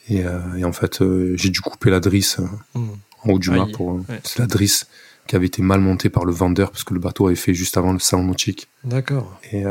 Et, 0.07 0.25
euh, 0.25 0.55
et 0.57 0.63
en 0.63 0.71
fait, 0.71 1.01
euh, 1.01 1.33
j'ai 1.37 1.49
dû 1.49 1.61
couper 1.61 1.89
la 1.91 1.99
drisse 1.99 2.39
euh, 2.39 2.45
Hmm. 2.73 2.89
en 3.23 3.29
haut 3.31 3.39
du 3.39 3.51
mât 3.51 3.67
pour. 3.73 3.95
Ouais. 3.95 4.21
C'est 4.23 4.39
la 4.39 4.47
drisse 4.47 4.87
qui 5.27 5.35
avait 5.35 5.45
été 5.47 5.61
mal 5.61 5.79
montée 5.79 6.09
par 6.09 6.25
le 6.25 6.31
vendeur 6.31 6.71
parce 6.71 6.83
que 6.83 6.93
le 6.95 6.99
bateau 6.99 7.27
avait 7.27 7.35
fait 7.35 7.53
juste 7.53 7.77
avant 7.77 7.93
le 7.93 7.99
salon 7.99 8.23
nautique. 8.23 8.67
D'accord. 8.83 9.39
Et, 9.51 9.63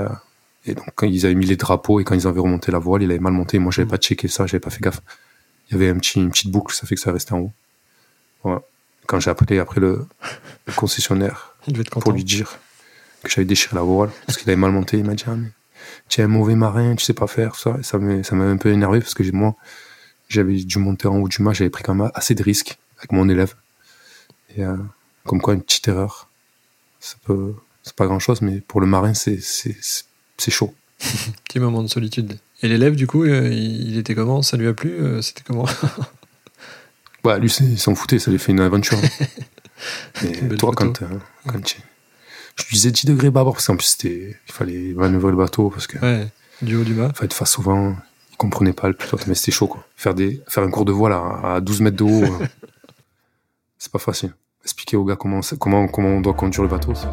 et 0.67 0.75
donc, 0.75 0.87
quand 0.95 1.07
ils 1.07 1.25
avaient 1.25 1.35
mis 1.35 1.47
les 1.47 1.57
drapeaux 1.57 2.01
et 2.01 2.05
quand 2.05 2.15
ils 2.15 2.27
avaient 2.27 2.41
remonté 2.41 2.73
la 2.73 2.79
voile, 2.79 3.03
il 3.03 3.11
avait 3.11 3.21
mal 3.21 3.33
monté. 3.33 3.59
Moi, 3.59 3.73
j'avais 3.73 3.87
Mm. 3.87 3.91
pas 3.91 3.97
checké 3.97 4.29
ça, 4.29 4.47
j'avais 4.47 4.61
pas 4.61 4.71
fait 4.71 4.81
gaffe. 4.83 5.01
Il 5.69 5.73
y 5.73 5.75
avait 5.77 5.89
un 5.91 5.99
petit, 5.99 6.19
une 6.21 6.31
petite 6.31 6.51
boucle, 6.51 6.75
ça 6.75 6.87
fait 6.87 6.95
que 6.95 7.01
ça 7.01 7.13
restait 7.13 7.33
en 7.33 7.39
haut. 7.41 7.53
Voilà. 8.43 8.63
Quand 9.07 9.21
j'ai 9.21 9.31
appelé 9.31 9.59
après 9.59 9.81
le, 9.81 10.07
le 10.67 10.73
concessionnaire 10.75 11.55
Il 11.67 11.83
pour 11.85 12.13
lui 12.13 12.25
dire 12.25 12.59
que 13.23 13.31
j'avais 13.31 13.47
déchiré 13.47 13.75
la 13.77 13.83
voile 13.83 14.11
parce 14.27 14.37
qu'il 14.39 14.49
avait 14.51 14.57
mal 14.57 14.71
monté, 14.71 14.99
il 14.99 15.05
m'a 15.05 15.15
dit 15.15 15.25
ah, 15.27 15.35
mais 15.35 15.49
tu 16.09 16.21
es 16.21 16.25
un 16.25 16.29
mauvais 16.29 16.55
marin, 16.55 16.95
tu 16.95 17.05
sais 17.05 17.15
pas 17.15 17.27
faire 17.27 17.55
ça. 17.55 17.77
Et 17.81 17.83
ça 17.83 17.99
m'a 17.99 18.23
ça 18.23 18.37
m'a 18.37 18.45
un 18.45 18.57
peu 18.59 18.71
énervé 18.71 19.01
parce 19.01 19.15
que 19.15 19.23
moi, 19.33 19.57
j'avais 20.29 20.57
dû 20.57 20.79
monter 20.79 21.09
en 21.09 21.17
haut 21.17 21.29
du 21.29 21.41
mât, 21.43 21.53
j'avais 21.55 21.71
pris 21.71 21.83
quand 21.83 21.95
même 21.95 22.11
assez 22.15 22.35
de 22.35 22.43
risques 22.43 22.79
avec 22.99 23.13
mon 23.13 23.29
élève. 23.29 23.55
Et 24.57 24.65
euh, 24.65 24.77
comme 25.25 25.41
quoi, 25.41 25.55
une 25.55 25.63
petite 25.63 25.89
erreur, 25.89 26.29
ça 27.01 27.17
peut, 27.25 27.55
c'est 27.83 27.95
pas 27.97 28.07
grand 28.07 28.19
chose, 28.19 28.43
mais 28.43 28.61
pour 28.61 28.81
le 28.81 28.87
marin, 28.87 29.15
c'est, 29.15 29.41
c'est, 29.41 29.77
c'est- 30.39 30.51
chaud. 30.51 30.75
Petit 31.49 31.61
moment 31.61 31.83
de 31.83 31.89
solitude. 31.89 32.39
Et 32.63 32.69
l'élève, 32.69 32.97
du 32.97 33.07
coup, 33.07 33.25
euh, 33.25 33.49
il 33.53 33.91
il 33.91 33.99
était 33.99 34.15
comment? 34.15 34.43
Ça 34.43 34.57
lui 34.57 34.67
a 34.67 34.73
plu? 34.75 34.91
Euh, 34.93 35.23
C'était 35.23 35.43
comment? 35.47 35.67
Ouais, 37.25 37.39
lui, 37.41 37.49
il 37.61 37.79
s'en 37.79 37.95
foutait, 37.95 38.19
ça 38.19 38.31
lui 38.31 38.39
fait 38.39 38.53
une 38.53 38.61
aventure. 38.61 38.99
Mais 40.23 40.31
Une 40.39 40.57
toi, 40.57 40.73
quand, 40.75 41.03
euh, 41.03 41.07
quand 41.47 41.61
tu- 41.63 41.79
je 42.57 42.65
lui 42.65 42.75
disais 42.75 42.91
10 42.91 43.07
degrés 43.07 43.31
bâbord, 43.31 43.53
parce 43.55 43.67
qu'en 43.69 43.77
plus, 43.77 43.97
il 44.03 44.35
fallait 44.47 44.93
manœuvrer 44.95 45.31
le 45.31 45.37
bateau, 45.37 45.71
parce 45.71 45.87
que 45.87 45.99
Ouais, 45.99 46.27
du 46.63 46.75
haut 46.75 46.83
du 46.83 46.95
mât. 46.95 47.13
fallait 47.15 47.27
être 47.27 47.35
face 47.35 47.57
au 47.61 47.63
vent. 47.63 47.95
Il 48.33 48.37
comprenait 48.37 48.73
pas 48.73 48.89
le 48.89 48.95
pilote, 48.95 49.27
mais 49.29 49.35
c'était 49.37 49.53
chaud, 49.53 49.69
quoi. 49.69 49.87
Faire 49.97 50.15
des, 50.15 50.43
faire 50.49 50.65
un 50.65 50.71
cours 50.71 50.85
de 50.85 50.91
voile 50.91 51.13
à, 51.13 51.55
à 51.55 51.61
12 51.61 51.81
mètres 51.83 51.97
de 51.97 52.03
haut, 52.05 52.25
c'est 53.79 53.93
pas 53.93 54.01
facile. 54.01 54.35
Expliquer 54.65 54.97
aux 54.97 55.05
gars 55.05 55.15
comment, 55.15 55.41
comment, 55.61 55.87
comment 55.87 56.09
on 56.09 56.21
doit 56.21 56.35
conduire 56.35 56.65
le 56.65 56.69
bateau, 56.69 56.93
c'est- 56.97 57.07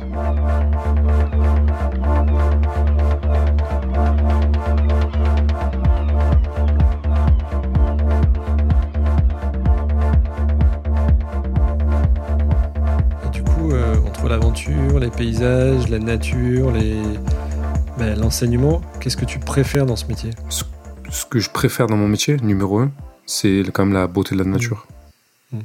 les 14.71 15.10
paysages, 15.10 15.89
la 15.89 15.99
nature, 15.99 16.71
les... 16.71 17.01
ben, 17.97 18.19
l'enseignement, 18.19 18.82
qu'est-ce 18.99 19.17
que 19.17 19.25
tu 19.25 19.39
préfères 19.39 19.86
dans 19.86 19.95
ce 19.95 20.06
métier? 20.06 20.32
Ce 20.49 21.25
que 21.25 21.39
je 21.39 21.49
préfère 21.49 21.88
dans 21.88 21.97
mon 21.97 22.08
métier, 22.08 22.38
numéro 22.38 22.80
un, 22.80 22.91
c'est 23.25 23.63
quand 23.73 23.86
même 23.86 23.93
la 23.93 24.08
beauté 24.08 24.36
de 24.36 24.39
la 24.39 24.49
nature. 24.49 24.88
Mm. 25.51 25.60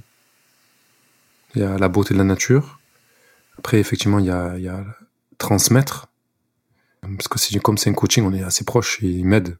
Il 1.55 1.63
y 1.63 1.65
a 1.65 1.79
la 1.79 1.89
beauté 1.89 2.15
de 2.15 2.19
la 2.19 2.25
nature. 2.25 2.81
Après, 3.59 3.79
effectivement, 3.79 4.19
il 4.19 4.27
y 4.27 4.31
a, 4.31 4.57
il 4.57 4.65
y 4.65 4.69
a 4.69 4.85
transmettre. 5.39 6.09
Parce 7.03 7.29
que 7.29 7.39
c'est 7.39 7.59
comme 7.61 7.79
c'est 7.79 7.91
un 7.91 7.95
coaching, 7.95 8.25
on 8.25 8.33
est 8.33 8.43
assez 8.43 8.65
proche 8.65 9.03
et 9.03 9.09
il 9.09 9.25
m'aide. 9.25 9.57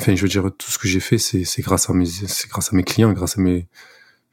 Enfin, 0.00 0.14
je 0.14 0.22
veux 0.22 0.28
dire, 0.28 0.50
tout 0.58 0.70
ce 0.70 0.78
que 0.78 0.88
j'ai 0.88 1.00
fait, 1.00 1.18
c'est, 1.18 1.44
c'est 1.44 1.62
grâce 1.62 1.88
à 1.88 1.94
mes, 1.94 2.06
c'est 2.06 2.48
grâce 2.48 2.72
à 2.72 2.76
mes 2.76 2.82
clients, 2.82 3.12
grâce 3.12 3.38
à 3.38 3.40
mes, 3.40 3.66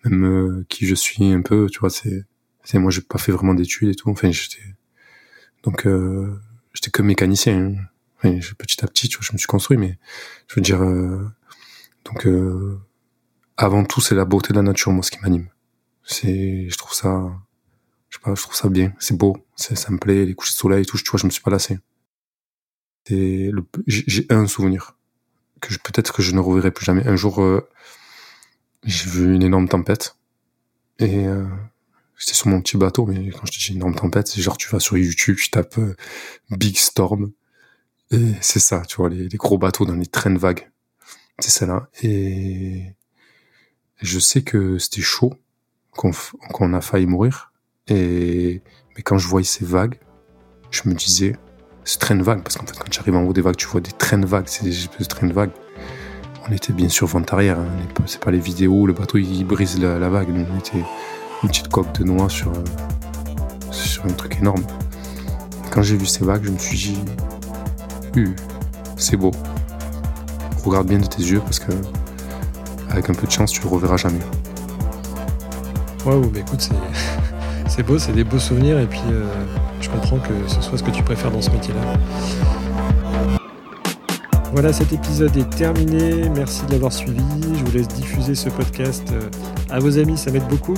même 0.04 0.26
euh, 0.26 0.66
qui 0.68 0.86
je 0.88 0.96
suis 0.96 1.32
un 1.32 1.42
peu, 1.42 1.70
tu 1.72 1.80
vois, 1.80 1.90
c'est, 1.90 2.26
c'est 2.64 2.80
moi, 2.80 2.92
j'ai 2.92 3.02
pas 3.02 3.18
fait 3.18 3.32
vraiment 3.32 3.54
d'études 3.54 3.90
et 3.90 3.96
tout. 3.96 4.10
Enfin, 4.10 4.32
j'étais, 4.32 4.64
donc, 5.64 5.86
euh, 5.86 6.40
j'étais 6.74 6.92
que 6.92 7.02
mécanicien. 7.02 7.58
hein. 7.58 7.76
Enfin, 8.18 8.40
petit 8.58 8.84
à 8.84 8.88
petit, 8.88 9.10
tu 9.10 9.18
vois, 9.18 9.26
je 9.26 9.34
me 9.34 9.38
suis 9.38 9.48
construit, 9.48 9.78
mais 9.78 9.98
je 10.48 10.56
veux 10.56 10.62
dire, 10.62 10.82
euh, 10.82 11.30
donc, 12.06 12.26
euh, 12.26 12.80
avant 13.58 13.84
tout, 13.84 14.02
c'est 14.02 14.16
la 14.16 14.26
beauté 14.26 14.54
de 14.54 14.56
la 14.58 14.62
nature, 14.64 14.92
moi, 14.92 15.04
ce 15.04 15.12
qui 15.12 15.20
m'anime. 15.20 15.50
C'est, 16.04 16.70
je 16.70 16.78
trouve 16.78 16.94
ça, 16.94 17.32
je 18.10 18.18
sais 18.18 18.22
pas, 18.24 18.36
je 18.36 18.42
trouve 18.42 18.56
ça 18.56 18.70
bien, 18.70 18.94
c'est 19.00 19.18
beau, 19.18 19.38
ça 19.56 19.92
me 19.92 19.98
plaît, 19.98 20.26
les 20.26 20.34
couches 20.36 20.52
de 20.52 20.58
soleil, 20.58 20.84
et 20.84 20.86
tout, 20.86 20.98
tu 20.98 21.10
vois, 21.10 21.20
je 21.20 21.26
me 21.26 21.32
suis 21.32 21.42
pas 21.42 21.52
lassé. 21.52 21.80
C'est 23.06 23.50
le, 23.52 23.66
j'ai 23.88 24.26
un 24.30 24.48
souvenir 24.48 24.98
que 25.60 25.74
peut-être 25.76 26.14
que 26.14 26.22
je 26.22 26.32
ne 26.32 26.40
reverrai 26.40 26.72
plus 26.72 26.86
jamais. 26.86 27.06
Un 27.06 27.16
jour, 27.18 27.42
euh, 27.42 27.68
j'ai 28.84 29.10
vu 29.10 29.36
une 29.36 29.44
énorme 29.44 29.68
tempête 29.68 30.16
et 31.00 31.28
euh, 31.28 31.46
j'étais 32.24 32.36
sur 32.36 32.48
mon 32.48 32.62
petit 32.62 32.78
bateau, 32.78 33.06
mais 33.06 33.32
quand 33.32 33.46
je 33.46 33.52
te 33.52 33.58
dis 33.58 33.70
une 33.72 33.78
énorme 33.78 33.96
tempête, 33.96 34.28
c'est 34.28 34.42
genre 34.42 34.58
tu 34.58 34.70
vas 34.70 34.80
sur 34.80 34.98
YouTube, 34.98 35.36
tu 35.38 35.50
tapes 35.50 35.78
euh, 35.78 35.96
Big 36.52 36.78
Storm 36.78 37.32
et 38.12 38.34
c'est 38.42 38.60
ça, 38.60 38.84
tu 38.88 38.98
vois, 38.98 39.10
les, 39.10 39.28
gros 39.30 39.58
bateaux 39.58 39.86
dans 39.86 39.96
les 39.96 40.06
trains 40.06 40.32
de 40.32 40.38
vagues. 40.38 40.70
C'est 41.40 41.50
ça 41.50 41.66
là. 41.66 41.90
Et 42.02 42.94
je 44.02 44.20
sais 44.20 44.44
que 44.44 44.78
c'était 44.78 45.02
chaud, 45.02 45.34
qu'on 45.92 46.12
qu'on 46.54 46.74
a 46.74 46.82
failli 46.82 47.08
mourir. 47.08 47.52
Et 47.88 48.62
mais 48.96 49.02
quand 49.02 49.18
je 49.18 49.28
voyais 49.28 49.46
ces 49.46 49.66
vagues, 49.66 50.00
je 50.72 50.84
me 50.86 50.94
disais, 50.94 51.36
ce 51.84 51.98
train 51.98 52.16
de 52.16 52.24
vagues, 52.24 52.44
parce 52.44 52.56
qu'en 52.56 52.66
fait, 52.66 52.78
quand 52.78 52.90
tu 52.90 53.00
arrives 53.00 53.16
en 53.16 53.24
haut 53.24 53.34
des 53.34 53.42
vagues, 53.42 53.58
tu 53.58 53.68
vois 53.68 53.82
des 53.82 53.92
trains 53.92 54.20
de 54.20 54.28
vagues, 54.28 54.48
c'est 54.48 54.64
des 54.64 55.06
trains 55.06 55.28
de 55.28 55.34
vagues. 55.34 55.52
On 56.48 56.52
était 56.52 56.74
bien 56.74 56.90
sûr 56.90 57.08
vent 57.08 57.24
arrière, 57.32 57.60
hein, 57.60 57.68
c'est 58.06 58.20
pas 58.20 58.32
les 58.32 58.40
vidéos, 58.40 58.86
le 58.86 58.94
bateau 58.94 59.18
il 59.18 59.44
brise 59.46 59.80
la, 59.80 60.10
vague. 60.10 60.30
On 60.30 60.60
était 60.60 60.84
une 61.44 61.50
petite 61.50 61.68
coque 61.68 61.94
de 62.00 62.04
noix 62.06 62.30
sur, 62.30 62.50
euh, 62.50 62.64
sur 63.72 64.06
un 64.06 64.14
truc 64.14 64.38
énorme. 64.40 64.64
Quand 65.72 65.82
j'ai 65.82 65.98
vu 65.98 66.06
ces 66.06 66.24
vagues, 66.24 66.44
je 66.46 66.52
me 66.52 66.58
suis 66.58 66.78
dit, 66.78 66.98
Uh, 68.16 68.36
c'est 68.96 69.18
beau. 69.18 69.32
Regarde 70.64 70.88
bien 70.88 71.00
de 71.00 71.06
tes 71.08 71.24
yeux 71.24 71.40
parce 71.40 71.58
que 71.60 71.72
avec 72.92 73.10
un 73.10 73.14
peu 73.14 73.26
de 73.26 73.32
chance, 73.32 73.52
tu 73.52 73.62
le 73.64 73.70
reverras 73.70 73.98
jamais. 73.98 74.20
Waouh, 76.06 76.30
mais 76.32 76.42
écoute, 76.42 76.62
c'est... 76.62 76.76
c'est 77.68 77.82
beau, 77.82 77.98
c'est 77.98 78.12
des 78.12 78.24
beaux 78.24 78.38
souvenirs, 78.38 78.80
et 78.80 78.86
puis 78.86 79.02
euh, 79.10 79.26
je 79.82 79.90
comprends 79.90 80.20
que 80.20 80.48
ce 80.48 80.62
soit 80.62 80.78
ce 80.78 80.84
que 80.84 80.92
tu 80.92 81.02
préfères 81.02 81.32
dans 81.32 81.42
ce 81.42 81.50
métier-là. 81.50 81.82
Voilà, 84.52 84.72
cet 84.72 84.94
épisode 84.94 85.36
est 85.36 85.50
terminé. 85.50 86.30
Merci 86.30 86.64
de 86.68 86.74
l'avoir 86.74 86.94
suivi. 86.94 87.24
Je 87.58 87.66
vous 87.66 87.72
laisse 87.72 87.88
diffuser 87.88 88.36
ce 88.36 88.50
podcast 88.50 89.04
euh, 89.12 89.28
à 89.72 89.80
vos 89.80 89.98
amis, 89.98 90.16
ça 90.16 90.30
m'aide 90.30 90.48
beaucoup. 90.48 90.76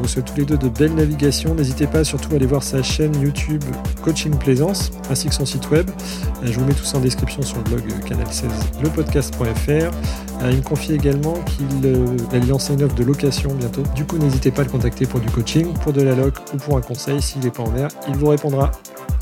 Vous 0.00 0.08
souhaite 0.08 0.24
tous 0.24 0.36
les 0.36 0.44
deux 0.44 0.56
de 0.56 0.68
belles 0.68 0.94
navigations. 0.94 1.54
N'hésitez 1.54 1.86
pas 1.86 2.04
surtout 2.04 2.32
à 2.32 2.36
aller 2.36 2.46
voir 2.46 2.62
sa 2.62 2.82
chaîne 2.82 3.14
YouTube 3.20 3.62
Coaching 4.02 4.34
Plaisance, 4.36 4.90
ainsi 5.10 5.28
que 5.28 5.34
son 5.34 5.44
site 5.44 5.70
web. 5.70 5.90
Euh, 5.90 6.46
Je 6.46 6.58
vous 6.58 6.64
mets 6.64 6.72
tout 6.72 6.84
ça 6.84 6.96
en 6.96 7.00
description 7.00 7.42
sur 7.42 7.58
le 7.58 7.64
blog 7.64 7.82
euh, 7.90 8.08
canal 8.08 8.26
16 8.26 8.50
lepodcast.fr. 8.82 9.70
Euh, 9.70 10.50
Il 10.50 10.56
me 10.56 10.62
confie 10.62 10.94
également 10.94 11.34
qu'il 11.44 12.48
lancer 12.48 12.72
une 12.72 12.82
offre 12.82 12.94
de 12.94 13.04
location 13.04 13.52
bientôt. 13.54 13.82
Du 13.94 14.04
coup, 14.04 14.16
n'hésitez 14.16 14.50
pas 14.50 14.62
à 14.62 14.64
le 14.64 14.70
contacter 14.70 15.06
pour 15.06 15.20
du 15.20 15.28
coaching, 15.30 15.72
pour 15.82 15.92
de 15.92 16.02
la 16.02 16.14
loc 16.14 16.34
ou 16.54 16.56
pour 16.56 16.78
un 16.78 16.80
conseil. 16.80 17.20
S'il 17.20 17.42
n'est 17.42 17.50
pas 17.50 17.62
en 17.62 17.70
mer, 17.70 17.88
il 18.08 18.16
vous 18.16 18.28
répondra. 18.28 18.70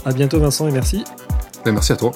À 0.05 0.12
bientôt 0.12 0.38
Vincent 0.38 0.69
et 0.69 0.73
merci. 0.73 1.05
Ben, 1.64 1.73
merci 1.73 1.93
à 1.93 1.97
toi. 1.97 2.12